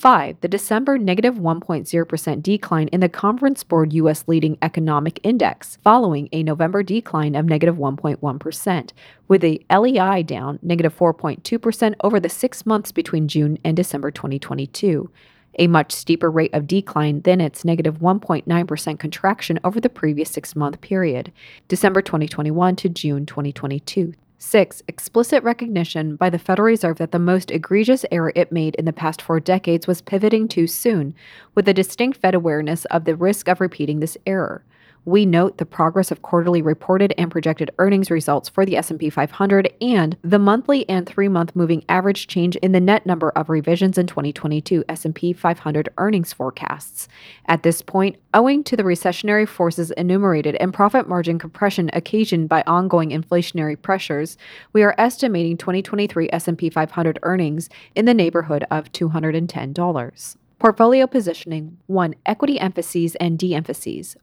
5. 0.02 0.42
The 0.42 0.48
December 0.48 0.98
negative 0.98 1.36
1.0% 1.36 2.42
decline 2.42 2.88
in 2.88 3.02
the 3.02 3.08
Conference 3.08 3.64
Board 3.64 3.94
U.S. 3.94 4.24
Leading 4.26 4.58
Economic 4.60 5.20
Index, 5.22 5.78
following 5.84 6.28
a 6.32 6.42
November 6.42 6.82
decline 6.82 7.36
of 7.36 7.46
negative 7.46 7.76
1.1, 7.76 8.92
with 9.28 9.42
the 9.42 9.64
LEI 9.70 10.24
down 10.24 10.58
negative 10.64 10.98
4.2% 10.98 11.94
over 12.04 12.20
the 12.20 12.30
six 12.30 12.66
months 12.66 12.92
between 12.92 13.28
June 13.28 13.60
and 13.64 13.78
December 13.78 14.10
2022 14.10 15.12
a 15.60 15.68
much 15.68 15.92
steeper 15.92 16.32
rate 16.32 16.54
of 16.54 16.66
decline 16.66 17.22
than 17.24 17.42
its 17.42 17.66
negative 17.66 18.00
1.9% 18.00 19.00
contraction 19.00 19.60
over 19.66 19.82
the 19.82 19.90
previous 19.90 20.32
six 20.32 20.56
month 20.56 20.80
period, 20.80 21.32
December 21.68 22.02
2021 22.02 22.76
to 22.78 22.88
June 22.88 23.26
2022. 23.26 24.14
Six, 24.44 24.82
explicit 24.88 25.44
recognition 25.44 26.16
by 26.16 26.32
the 26.32 26.40
Federal 26.40 26.66
Reserve 26.66 26.98
that 26.98 27.12
the 27.12 27.20
most 27.20 27.52
egregious 27.52 28.06
error 28.12 28.34
it 28.36 28.52
made 28.52 28.74
in 28.74 28.86
the 28.86 28.92
past 28.92 29.22
four 29.22 29.40
decades 29.40 29.86
was 29.86 30.02
pivoting 30.02 30.48
too 30.48 30.66
soon, 30.66 31.14
with 31.54 31.70
a 31.70 31.76
distinct 31.76 32.18
Fed 32.18 32.34
awareness 32.34 32.86
of 32.86 33.06
the 33.06 33.16
risk 33.16 33.48
of 33.48 33.62
repeating 33.62 34.00
this 34.00 34.18
error. 34.26 34.64
We 35.04 35.26
note 35.26 35.58
the 35.58 35.66
progress 35.66 36.12
of 36.12 36.22
quarterly 36.22 36.62
reported 36.62 37.12
and 37.18 37.32
projected 37.32 37.72
earnings 37.80 38.12
results 38.12 38.50
for 38.50 38.68
the 38.68 38.78
S&P 38.78 39.10
500 39.10 39.74
and 39.82 40.16
the 40.22 40.38
monthly 40.38 40.88
and 40.88 41.08
3-month 41.08 41.56
moving 41.56 41.84
average 41.90 42.28
change 42.28 42.56
in 42.58 42.72
the 42.72 42.80
net 42.80 43.08
number 43.08 43.32
of 43.32 43.50
revisions 43.50 43.98
in 43.98 44.06
2022 44.06 44.84
S&P 44.88 45.34
500 45.34 45.90
earnings 45.98 46.34
forecasts. 46.34 47.08
At 47.48 47.64
this 47.64 47.82
point, 47.82 48.18
owing 48.36 48.64
to 48.66 48.78
the 48.78 48.84
recessionary 48.84 49.48
forces 49.48 49.90
enumerated 49.92 50.54
and 50.56 50.72
profit 50.72 51.10
margin 51.10 51.40
compression 51.40 51.90
occasioned 51.94 52.48
by 52.48 52.64
ongoing 52.68 53.10
inflationary 53.10 53.82
pressures, 53.82 54.38
we 54.72 54.84
are 54.84 54.94
estimating 55.00 55.58
2023 55.58 56.30
S&P 56.32 56.70
500 56.70 57.18
earnings 57.24 57.70
in 57.96 58.06
the 58.06 58.14
neighborhood 58.14 58.68
of 58.70 58.92
$210. 58.92 60.36
Portfolio 60.60 61.08
positioning 61.08 61.80
1. 61.88 62.14
Equity 62.28 62.60
emphases 62.60 63.16
and 63.16 63.40
de 63.40 63.56
emphases. 63.56 64.16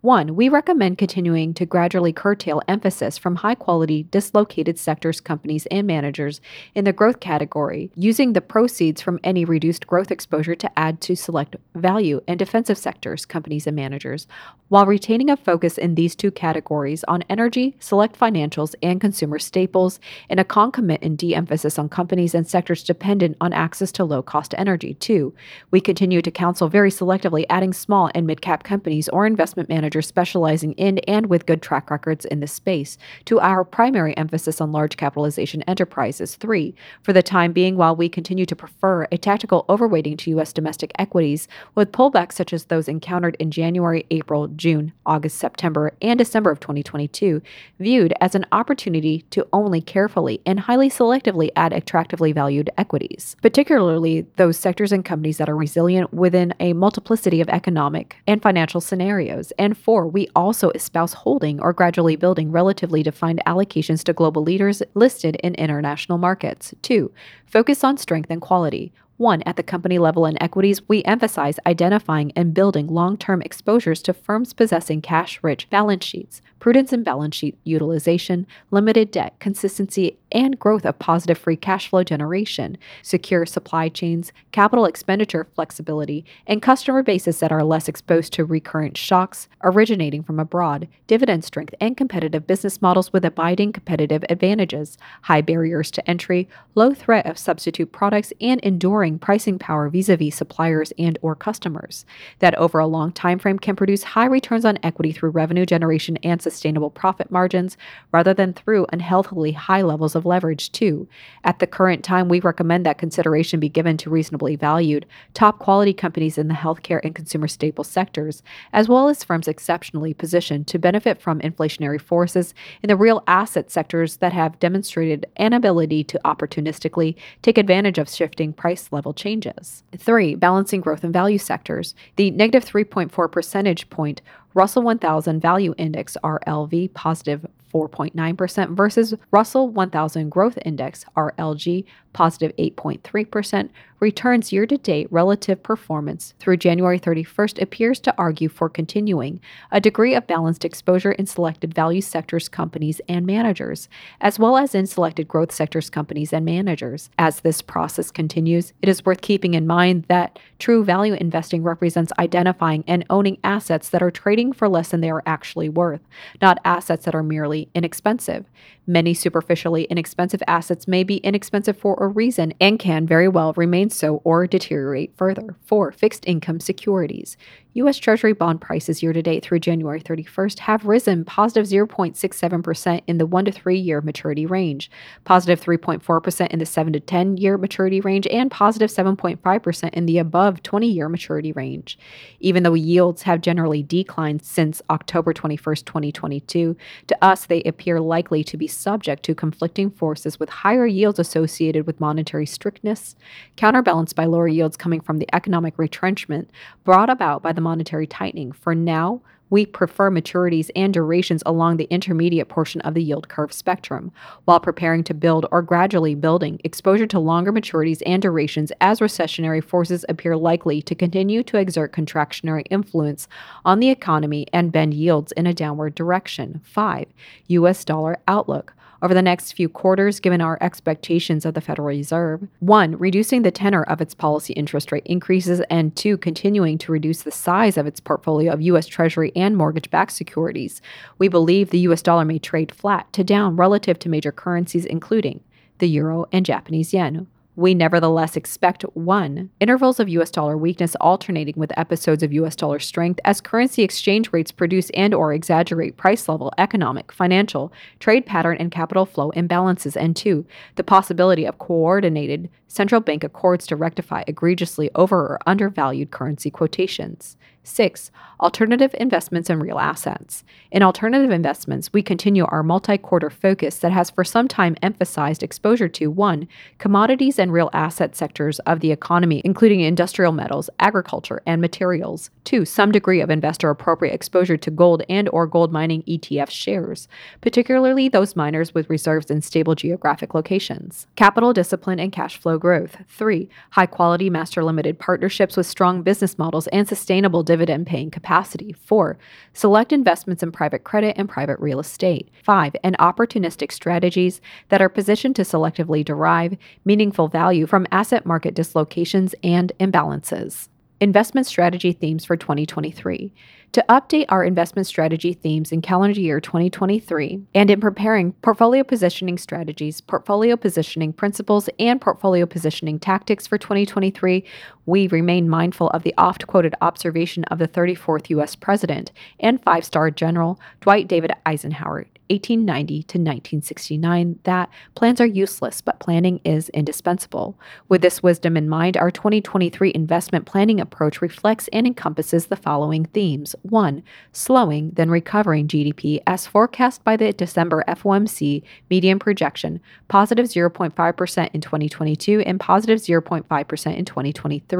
One, 0.00 0.36
we 0.36 0.48
recommend 0.48 0.96
continuing 0.96 1.54
to 1.54 1.66
gradually 1.66 2.12
curtail 2.12 2.62
emphasis 2.68 3.18
from 3.18 3.34
high 3.34 3.56
quality, 3.56 4.04
dislocated 4.04 4.78
sectors, 4.78 5.20
companies, 5.20 5.66
and 5.72 5.88
managers 5.88 6.40
in 6.76 6.84
the 6.84 6.92
growth 6.92 7.18
category, 7.18 7.90
using 7.96 8.32
the 8.32 8.40
proceeds 8.40 9.02
from 9.02 9.18
any 9.24 9.44
reduced 9.44 9.88
growth 9.88 10.12
exposure 10.12 10.54
to 10.54 10.78
add 10.78 11.00
to 11.00 11.16
select 11.16 11.56
value 11.74 12.20
and 12.28 12.38
defensive 12.38 12.78
sectors, 12.78 13.26
companies, 13.26 13.66
and 13.66 13.74
managers, 13.74 14.28
while 14.68 14.86
retaining 14.86 15.30
a 15.30 15.36
focus 15.36 15.76
in 15.76 15.96
these 15.96 16.14
two 16.14 16.30
categories 16.30 17.02
on 17.08 17.24
energy, 17.28 17.74
select 17.80 18.16
financials, 18.16 18.76
and 18.80 19.00
consumer 19.00 19.40
staples, 19.40 19.98
and 20.30 20.38
a 20.38 20.44
concomitant 20.44 21.18
de 21.18 21.34
emphasis 21.34 21.76
on 21.76 21.88
companies 21.88 22.36
and 22.36 22.46
sectors 22.46 22.84
dependent 22.84 23.36
on 23.40 23.52
access 23.52 23.90
to 23.90 24.04
low 24.04 24.22
cost 24.22 24.54
energy. 24.58 24.94
Two, 24.94 25.34
we 25.72 25.80
continue 25.80 26.22
to 26.22 26.30
counsel 26.30 26.68
very 26.68 26.90
selectively 26.90 27.44
adding 27.50 27.72
small 27.72 28.12
and 28.14 28.28
mid 28.28 28.40
cap 28.40 28.62
companies 28.62 29.08
or 29.08 29.26
investment 29.26 29.68
managers 29.68 29.87
managers 29.88 30.06
specializing 30.06 30.72
in 30.72 30.98
and 31.08 31.28
with 31.28 31.46
good 31.46 31.62
track 31.62 31.90
records 31.90 32.26
in 32.26 32.40
this 32.40 32.52
space, 32.52 32.98
to 33.24 33.40
our 33.40 33.64
primary 33.64 34.14
emphasis 34.18 34.60
on 34.60 34.70
large 34.70 34.98
capitalization 34.98 35.62
enterprises. 35.62 36.34
Three, 36.34 36.74
for 37.02 37.14
the 37.14 37.22
time 37.22 37.54
being, 37.54 37.78
while 37.78 37.96
we 37.96 38.10
continue 38.10 38.44
to 38.44 38.54
prefer 38.54 39.08
a 39.10 39.16
tactical 39.16 39.64
overweighting 39.70 40.18
to 40.18 40.30
U.S. 40.32 40.52
domestic 40.52 40.92
equities, 40.98 41.48
with 41.74 41.90
pullbacks 41.90 42.34
such 42.34 42.52
as 42.52 42.66
those 42.66 42.86
encountered 42.86 43.34
in 43.38 43.50
January, 43.50 44.04
April, 44.10 44.48
June, 44.48 44.92
August, 45.06 45.38
September, 45.38 45.94
and 46.02 46.18
December 46.18 46.50
of 46.50 46.60
2022, 46.60 47.40
viewed 47.80 48.12
as 48.20 48.34
an 48.34 48.44
opportunity 48.52 49.22
to 49.30 49.46
only 49.54 49.80
carefully 49.80 50.42
and 50.44 50.60
highly 50.60 50.90
selectively 50.90 51.48
add 51.56 51.72
attractively 51.72 52.30
valued 52.30 52.68
equities, 52.76 53.36
particularly 53.40 54.26
those 54.36 54.58
sectors 54.58 54.92
and 54.92 55.06
companies 55.06 55.38
that 55.38 55.48
are 55.48 55.56
resilient 55.56 56.12
within 56.12 56.52
a 56.60 56.74
multiplicity 56.74 57.40
of 57.40 57.48
economic 57.48 58.16
and 58.26 58.42
financial 58.42 58.82
scenarios, 58.82 59.50
and 59.58 59.77
four, 59.78 60.06
we 60.06 60.28
also 60.34 60.70
espouse 60.70 61.14
holding 61.14 61.60
or 61.60 61.72
gradually 61.72 62.16
building 62.16 62.50
relatively 62.50 63.02
defined 63.02 63.40
allocations 63.46 64.04
to 64.04 64.12
global 64.12 64.42
leaders 64.42 64.82
listed 64.94 65.36
in 65.36 65.54
international 65.54 66.18
markets. 66.18 66.74
Two, 66.82 67.12
focus 67.46 67.84
on 67.84 67.96
strength 67.96 68.30
and 68.30 68.40
quality. 68.42 68.92
One, 69.18 69.42
at 69.42 69.56
the 69.56 69.64
company 69.64 69.98
level 69.98 70.26
in 70.26 70.40
equities, 70.40 70.88
we 70.88 71.02
emphasize 71.02 71.58
identifying 71.66 72.30
and 72.36 72.54
building 72.54 72.86
long 72.86 73.16
term 73.16 73.42
exposures 73.42 74.00
to 74.02 74.12
firms 74.12 74.52
possessing 74.52 75.00
cash 75.00 75.40
rich 75.42 75.68
balance 75.70 76.04
sheets, 76.04 76.40
prudence 76.58 76.92
in 76.92 77.02
balance 77.02 77.36
sheet 77.36 77.58
utilization, 77.64 78.46
limited 78.70 79.10
debt, 79.10 79.34
consistency, 79.38 80.18
and 80.32 80.58
growth 80.58 80.84
of 80.84 80.98
positive 80.98 81.38
free 81.38 81.56
cash 81.56 81.88
flow 81.88 82.04
generation, 82.04 82.76
secure 83.02 83.46
supply 83.46 83.88
chains, 83.88 84.32
capital 84.52 84.84
expenditure 84.84 85.46
flexibility, 85.54 86.24
and 86.46 86.60
customer 86.60 87.02
bases 87.02 87.40
that 87.40 87.52
are 87.52 87.64
less 87.64 87.88
exposed 87.88 88.32
to 88.32 88.44
recurrent 88.44 88.96
shocks 88.96 89.48
originating 89.64 90.22
from 90.22 90.38
abroad, 90.38 90.88
dividend 91.06 91.44
strength, 91.44 91.74
and 91.80 91.96
competitive 91.96 92.46
business 92.46 92.82
models 92.82 93.12
with 93.12 93.24
abiding 93.24 93.72
competitive 93.72 94.24
advantages, 94.28 94.98
high 95.22 95.40
barriers 95.40 95.90
to 95.90 96.08
entry, 96.10 96.48
low 96.74 96.92
threat 96.92 97.26
of 97.26 97.38
substitute 97.38 97.92
products, 97.92 98.32
and 98.40 98.60
enduring 98.60 99.18
pricing 99.18 99.58
power 99.58 99.88
vis-a-vis 99.88 100.34
suppliers 100.34 100.92
and 100.98 101.18
or 101.22 101.34
customers 101.34 102.04
that 102.40 102.54
over 102.56 102.78
a 102.78 102.86
long 102.86 103.12
time 103.12 103.38
frame 103.38 103.58
can 103.58 103.76
produce 103.76 104.02
high 104.02 104.26
returns 104.26 104.64
on 104.64 104.78
equity 104.82 105.12
through 105.12 105.30
revenue 105.30 105.66
generation 105.66 106.18
and 106.22 106.42
sustainable 106.50 106.90
profit 106.90 107.30
margins 107.30 107.76
rather 108.12 108.34
than 108.34 108.52
through 108.52 108.86
unhealthily 108.92 109.52
high 109.52 109.82
levels 109.82 110.14
of 110.14 110.26
leverage 110.26 110.72
too. 110.72 111.08
At 111.44 111.58
the 111.58 111.66
current 111.66 112.04
time, 112.04 112.28
we 112.28 112.40
recommend 112.40 112.86
that 112.86 112.98
consideration 112.98 113.60
be 113.60 113.68
given 113.68 113.96
to 113.98 114.10
reasonably 114.10 114.56
valued 114.56 115.06
top 115.34 115.58
quality 115.58 115.92
companies 115.92 116.38
in 116.38 116.48
the 116.48 116.54
healthcare 116.54 117.00
and 117.04 117.14
consumer 117.14 117.48
staple 117.48 117.84
sectors 117.84 118.42
as 118.72 118.88
well 118.88 119.08
as 119.08 119.24
firms 119.24 119.48
exceptionally 119.48 120.14
positioned 120.14 120.66
to 120.66 120.78
benefit 120.78 121.20
from 121.20 121.40
inflationary 121.40 122.00
forces 122.00 122.54
in 122.82 122.88
the 122.88 122.96
real 122.96 123.22
asset 123.26 123.70
sectors 123.70 124.16
that 124.18 124.32
have 124.32 124.58
demonstrated 124.58 125.26
an 125.36 125.52
ability 125.52 126.04
to 126.04 126.20
opportunistically 126.24 127.14
take 127.42 127.58
advantage 127.58 127.98
of 127.98 128.08
shifting 128.08 128.52
price 128.52 128.88
level 128.92 129.12
changes. 129.12 129.82
Three, 129.96 130.34
balancing 130.34 130.80
growth 130.80 131.04
and 131.04 131.12
value 131.12 131.38
sectors. 131.38 131.94
The 132.16 132.30
negative 132.30 132.68
3.4 132.68 133.30
percentage 133.30 133.88
point 133.90 134.20
Russell 134.54 134.82
1000 134.82 135.40
Value 135.40 135.74
Index 135.78 136.16
RLV 136.24 136.92
positive 136.94 137.46
4.9% 137.72 138.76
versus 138.76 139.14
Russell 139.30 139.68
1000 139.68 140.30
Growth 140.30 140.58
Index 140.64 141.04
RLG 141.16 141.84
positive 142.12 142.54
8.3%, 142.56 143.70
returns 144.00 144.52
year 144.52 144.66
to 144.66 144.76
date 144.76 145.08
relative 145.10 145.62
performance 145.62 146.34
through 146.38 146.56
January 146.56 146.98
31st 147.00 147.60
appears 147.60 147.98
to 148.00 148.14
argue 148.16 148.48
for 148.48 148.68
continuing 148.68 149.40
a 149.72 149.80
degree 149.80 150.14
of 150.14 150.26
balanced 150.26 150.64
exposure 150.64 151.12
in 151.12 151.26
selected 151.26 151.74
value 151.74 152.00
sectors, 152.00 152.48
companies, 152.48 153.00
and 153.08 153.26
managers, 153.26 153.88
as 154.20 154.38
well 154.38 154.56
as 154.56 154.74
in 154.74 154.86
selected 154.86 155.26
growth 155.26 155.50
sectors, 155.50 155.90
companies, 155.90 156.32
and 156.32 156.44
managers. 156.44 157.10
As 157.18 157.40
this 157.40 157.60
process 157.60 158.10
continues, 158.10 158.72
it 158.82 158.88
is 158.88 159.04
worth 159.04 159.20
keeping 159.20 159.54
in 159.54 159.66
mind 159.66 160.04
that 160.08 160.38
true 160.58 160.84
value 160.84 161.14
investing 161.14 161.64
represents 161.64 162.12
identifying 162.18 162.84
and 162.86 163.04
owning 163.10 163.38
assets 163.42 163.88
that 163.90 164.02
are 164.02 164.12
trading 164.12 164.52
for 164.52 164.68
less 164.68 164.90
than 164.90 165.00
they 165.00 165.10
are 165.10 165.22
actually 165.26 165.68
worth, 165.68 166.02
not 166.40 166.58
assets 166.64 167.04
that 167.04 167.16
are 167.16 167.22
merely 167.22 167.57
inexpensive. 167.74 168.46
Many 168.86 169.14
superficially 169.14 169.84
inexpensive 169.84 170.42
assets 170.46 170.86
may 170.88 171.02
be 171.02 171.16
inexpensive 171.18 171.76
for 171.76 171.96
a 171.96 172.06
reason 172.06 172.54
and 172.60 172.78
can 172.78 173.06
very 173.06 173.28
well 173.28 173.52
remain 173.54 173.90
so 173.90 174.20
or 174.24 174.46
deteriorate 174.46 175.16
further. 175.16 175.56
4. 175.64 175.92
Fixed 175.92 176.26
income 176.26 176.60
securities. 176.60 177.36
U.S. 177.74 177.98
Treasury 177.98 178.32
bond 178.32 178.62
prices 178.62 179.02
year 179.02 179.12
to 179.12 179.20
date 179.20 179.44
through 179.44 179.60
January 179.60 180.00
31st 180.00 180.60
have 180.60 180.86
risen 180.86 181.22
positive 181.22 181.66
0.67% 181.66 183.02
in 183.06 183.18
the 183.18 183.26
1 183.26 183.44
to 183.44 183.52
3 183.52 183.78
year 183.78 184.00
maturity 184.00 184.46
range, 184.46 184.90
positive 185.24 185.60
3.4% 185.60 186.46
in 186.48 186.58
the 186.58 186.66
7 186.66 186.94
to 186.94 187.00
10 187.00 187.36
year 187.36 187.58
maturity 187.58 188.00
range, 188.00 188.26
and 188.28 188.50
positive 188.50 188.90
7.5% 188.90 189.90
in 189.90 190.06
the 190.06 190.16
above 190.16 190.62
20 190.62 190.90
year 190.90 191.10
maturity 191.10 191.52
range. 191.52 191.98
Even 192.40 192.62
though 192.62 192.72
yields 192.72 193.22
have 193.22 193.42
generally 193.42 193.82
declined 193.82 194.42
since 194.42 194.80
October 194.88 195.34
21st, 195.34 195.84
2022, 195.84 196.74
to 197.06 197.24
us 197.24 197.44
they 197.44 197.62
appear 197.64 198.00
likely 198.00 198.42
to 198.42 198.56
be 198.56 198.66
subject 198.66 199.22
to 199.24 199.34
conflicting 199.34 199.90
forces 199.90 200.40
with 200.40 200.48
higher 200.48 200.86
yields 200.86 201.18
associated 201.18 201.86
with 201.86 202.00
monetary 202.00 202.46
strictness, 202.46 203.14
counterbalanced 203.56 204.16
by 204.16 204.24
lower 204.24 204.48
yields 204.48 204.78
coming 204.78 205.00
from 205.00 205.18
the 205.18 205.28
economic 205.34 205.74
retrenchment 205.76 206.50
brought 206.84 207.10
about 207.10 207.42
by 207.42 207.52
the 207.58 207.62
monetary 207.62 208.06
tightening. 208.06 208.52
For 208.52 208.72
now, 208.72 209.20
we 209.50 209.66
prefer 209.66 210.12
maturities 210.12 210.70
and 210.76 210.94
durations 210.94 211.42
along 211.44 211.76
the 211.76 211.88
intermediate 211.90 212.48
portion 212.48 212.80
of 212.82 212.94
the 212.94 213.02
yield 213.02 213.28
curve 213.28 213.52
spectrum, 213.52 214.12
while 214.44 214.60
preparing 214.60 215.02
to 215.04 215.14
build 215.14 215.46
or 215.50 215.60
gradually 215.60 216.14
building 216.14 216.60
exposure 216.62 217.06
to 217.08 217.18
longer 217.18 217.52
maturities 217.52 218.00
and 218.06 218.22
durations 218.22 218.70
as 218.80 219.00
recessionary 219.00 219.64
forces 219.64 220.04
appear 220.08 220.36
likely 220.36 220.80
to 220.82 220.94
continue 220.94 221.42
to 221.42 221.56
exert 221.56 221.92
contractionary 221.92 222.64
influence 222.70 223.26
on 223.64 223.80
the 223.80 223.90
economy 223.90 224.46
and 224.52 224.70
bend 224.70 224.94
yields 224.94 225.32
in 225.32 225.48
a 225.48 225.54
downward 225.54 225.96
direction. 225.96 226.60
5. 226.62 227.06
U.S. 227.48 227.84
dollar 227.84 228.18
outlook. 228.28 228.74
Over 229.02 229.14
the 229.14 229.22
next 229.22 229.52
few 229.52 229.68
quarters 229.68 230.20
given 230.20 230.40
our 230.40 230.58
expectations 230.60 231.44
of 231.44 231.54
the 231.54 231.60
Federal 231.60 231.88
Reserve. 231.88 232.46
One, 232.60 232.96
reducing 232.96 233.42
the 233.42 233.50
tenor 233.50 233.82
of 233.84 234.00
its 234.00 234.14
policy 234.14 234.52
interest 234.54 234.92
rate 234.92 235.06
increases, 235.06 235.60
and 235.70 235.94
two, 235.96 236.16
continuing 236.18 236.78
to 236.78 236.92
reduce 236.92 237.22
the 237.22 237.30
size 237.30 237.76
of 237.76 237.86
its 237.86 238.00
portfolio 238.00 238.52
of 238.52 238.60
U.S. 238.62 238.86
Treasury 238.86 239.32
and 239.36 239.56
mortgage 239.56 239.90
backed 239.90 240.12
securities. 240.12 240.80
We 241.18 241.28
believe 241.28 241.70
the 241.70 241.78
U.S. 241.80 242.02
dollar 242.02 242.24
may 242.24 242.38
trade 242.38 242.72
flat 242.72 243.12
to 243.12 243.24
down 243.24 243.56
relative 243.56 243.98
to 244.00 244.08
major 244.08 244.32
currencies, 244.32 244.84
including 244.84 245.40
the 245.78 245.88
euro 245.88 246.26
and 246.32 246.44
Japanese 246.44 246.92
yen. 246.92 247.26
We 247.58 247.74
nevertheless 247.74 248.36
expect 248.36 248.84
one, 248.94 249.50
intervals 249.58 249.98
of 249.98 250.08
US 250.10 250.30
dollar 250.30 250.56
weakness 250.56 250.94
alternating 251.00 251.54
with 251.56 251.76
episodes 251.76 252.22
of 252.22 252.32
US 252.32 252.54
dollar 252.54 252.78
strength 252.78 253.18
as 253.24 253.40
currency 253.40 253.82
exchange 253.82 254.32
rates 254.32 254.52
produce 254.52 254.90
and 254.90 255.12
or 255.12 255.32
exaggerate 255.32 255.96
price 255.96 256.28
level, 256.28 256.52
economic, 256.56 257.10
financial, 257.10 257.72
trade 257.98 258.26
pattern 258.26 258.58
and 258.60 258.70
capital 258.70 259.04
flow 259.04 259.32
imbalances 259.32 259.96
and 259.96 260.14
two, 260.14 260.46
the 260.76 260.84
possibility 260.84 261.44
of 261.44 261.58
coordinated 261.58 262.48
central 262.68 263.00
bank 263.00 263.24
accords 263.24 263.66
to 263.66 263.74
rectify 263.74 264.22
egregiously 264.28 264.88
over 264.94 265.18
or 265.18 265.40
undervalued 265.44 266.12
currency 266.12 266.52
quotations. 266.52 267.36
Six, 267.68 268.10
alternative 268.40 268.94
investments 268.98 269.50
in 269.50 269.60
real 269.60 269.78
assets. 269.78 270.42
In 270.70 270.82
alternative 270.82 271.30
investments, 271.30 271.92
we 271.92 272.02
continue 272.02 272.46
our 272.46 272.62
multi 272.62 272.96
quarter 272.96 273.28
focus 273.28 273.78
that 273.78 273.92
has 273.92 274.10
for 274.10 274.24
some 274.24 274.48
time 274.48 274.74
emphasized 274.82 275.42
exposure 275.42 275.88
to 275.88 276.10
one, 276.10 276.48
commodities 276.78 277.38
and 277.38 277.52
real 277.52 277.68
asset 277.74 278.16
sectors 278.16 278.58
of 278.60 278.80
the 278.80 278.90
economy, 278.90 279.42
including 279.44 279.80
industrial 279.80 280.32
metals, 280.32 280.70
agriculture, 280.80 281.42
and 281.44 281.60
materials. 281.60 282.30
Two, 282.42 282.64
some 282.64 282.90
degree 282.90 283.20
of 283.20 283.28
investor 283.28 283.68
appropriate 283.68 284.14
exposure 284.14 284.56
to 284.56 284.70
gold 284.70 285.02
and 285.08 285.28
or 285.28 285.46
gold 285.46 285.70
mining 285.70 286.02
ETF 286.04 286.50
shares, 286.50 287.06
particularly 287.42 288.08
those 288.08 288.34
miners 288.34 288.74
with 288.74 288.88
reserves 288.88 289.30
in 289.30 289.42
stable 289.42 289.74
geographic 289.74 290.32
locations. 290.34 291.06
Capital 291.16 291.52
discipline 291.52 292.00
and 292.00 292.12
cash 292.12 292.38
flow 292.38 292.56
growth. 292.56 292.96
Three, 293.08 293.50
high 293.70 293.86
quality 293.86 294.30
master 294.30 294.64
limited 294.64 294.98
partnerships 294.98 295.56
with 295.56 295.66
strong 295.66 296.02
business 296.02 296.38
models 296.38 296.66
and 296.68 296.88
sustainable 296.88 297.42
dividends 297.42 297.57
dividend 297.58 297.88
paying 297.88 298.08
capacity. 298.08 298.72
Four, 298.84 299.18
select 299.52 299.92
investments 299.92 300.44
in 300.44 300.52
private 300.52 300.84
credit 300.84 301.16
and 301.18 301.28
private 301.28 301.58
real 301.58 301.80
estate. 301.80 302.30
Five, 302.44 302.76
and 302.84 302.96
opportunistic 302.98 303.72
strategies 303.72 304.40
that 304.68 304.80
are 304.80 304.88
positioned 304.88 305.34
to 305.36 305.42
selectively 305.42 306.04
derive 306.04 306.56
meaningful 306.84 307.26
value 307.26 307.66
from 307.66 307.88
asset 307.90 308.24
market 308.24 308.54
dislocations 308.54 309.34
and 309.42 309.72
imbalances. 309.80 310.68
Investment 311.00 311.46
strategy 311.48 311.92
themes 311.92 312.24
for 312.24 312.36
2023. 312.36 313.32
To 313.72 313.84
update 313.88 314.24
our 314.30 314.42
investment 314.42 314.86
strategy 314.86 315.34
themes 315.34 315.72
in 315.72 315.82
calendar 315.82 316.18
year 316.18 316.40
2023 316.40 317.42
and 317.54 317.70
in 317.70 317.80
preparing 317.80 318.32
portfolio 318.32 318.82
positioning 318.82 319.36
strategies, 319.36 320.00
portfolio 320.00 320.56
positioning 320.56 321.12
principles, 321.12 321.68
and 321.78 322.00
portfolio 322.00 322.46
positioning 322.46 322.98
tactics 322.98 323.46
for 323.46 323.58
2023, 323.58 324.42
we 324.88 325.06
remain 325.06 325.50
mindful 325.50 325.90
of 325.90 326.02
the 326.02 326.14
oft 326.16 326.46
quoted 326.46 326.74
observation 326.80 327.44
of 327.44 327.58
the 327.58 327.68
34th 327.68 328.30
U.S. 328.30 328.56
President 328.56 329.12
and 329.38 329.62
five 329.62 329.84
star 329.84 330.10
General 330.10 330.58
Dwight 330.80 331.06
David 331.06 331.30
Eisenhower 331.44 332.06
1890 332.30 333.02
to 333.04 333.18
1969 333.18 334.38
that 334.44 334.68
plans 334.94 335.20
are 335.20 335.26
useless, 335.26 335.80
but 335.80 335.98
planning 335.98 336.40
is 336.44 336.68
indispensable. 336.70 337.58
With 337.88 338.02
this 338.02 338.22
wisdom 338.22 338.56
in 338.56 338.68
mind, 338.68 338.96
our 338.96 339.10
2023 339.10 339.92
investment 339.94 340.44
planning 340.44 340.80
approach 340.80 341.22
reflects 341.22 341.68
and 341.72 341.86
encompasses 341.86 342.46
the 342.46 342.56
following 342.56 343.06
themes. 343.06 343.56
1. 343.62 344.02
Slowing, 344.32 344.90
then 344.90 345.10
recovering 345.10 345.68
GDP 345.68 346.20
as 346.26 346.46
forecast 346.46 347.02
by 347.02 347.16
the 347.16 347.32
December 347.32 347.82
FOMC 347.88 348.62
median 348.90 349.18
projection, 349.18 349.80
positive 350.08 350.46
0.5% 350.46 351.50
in 351.54 351.60
2022 351.60 352.40
and 352.40 352.60
positive 352.60 352.98
0.5% 352.98 353.96
in 353.96 354.04
2023, 354.04 354.77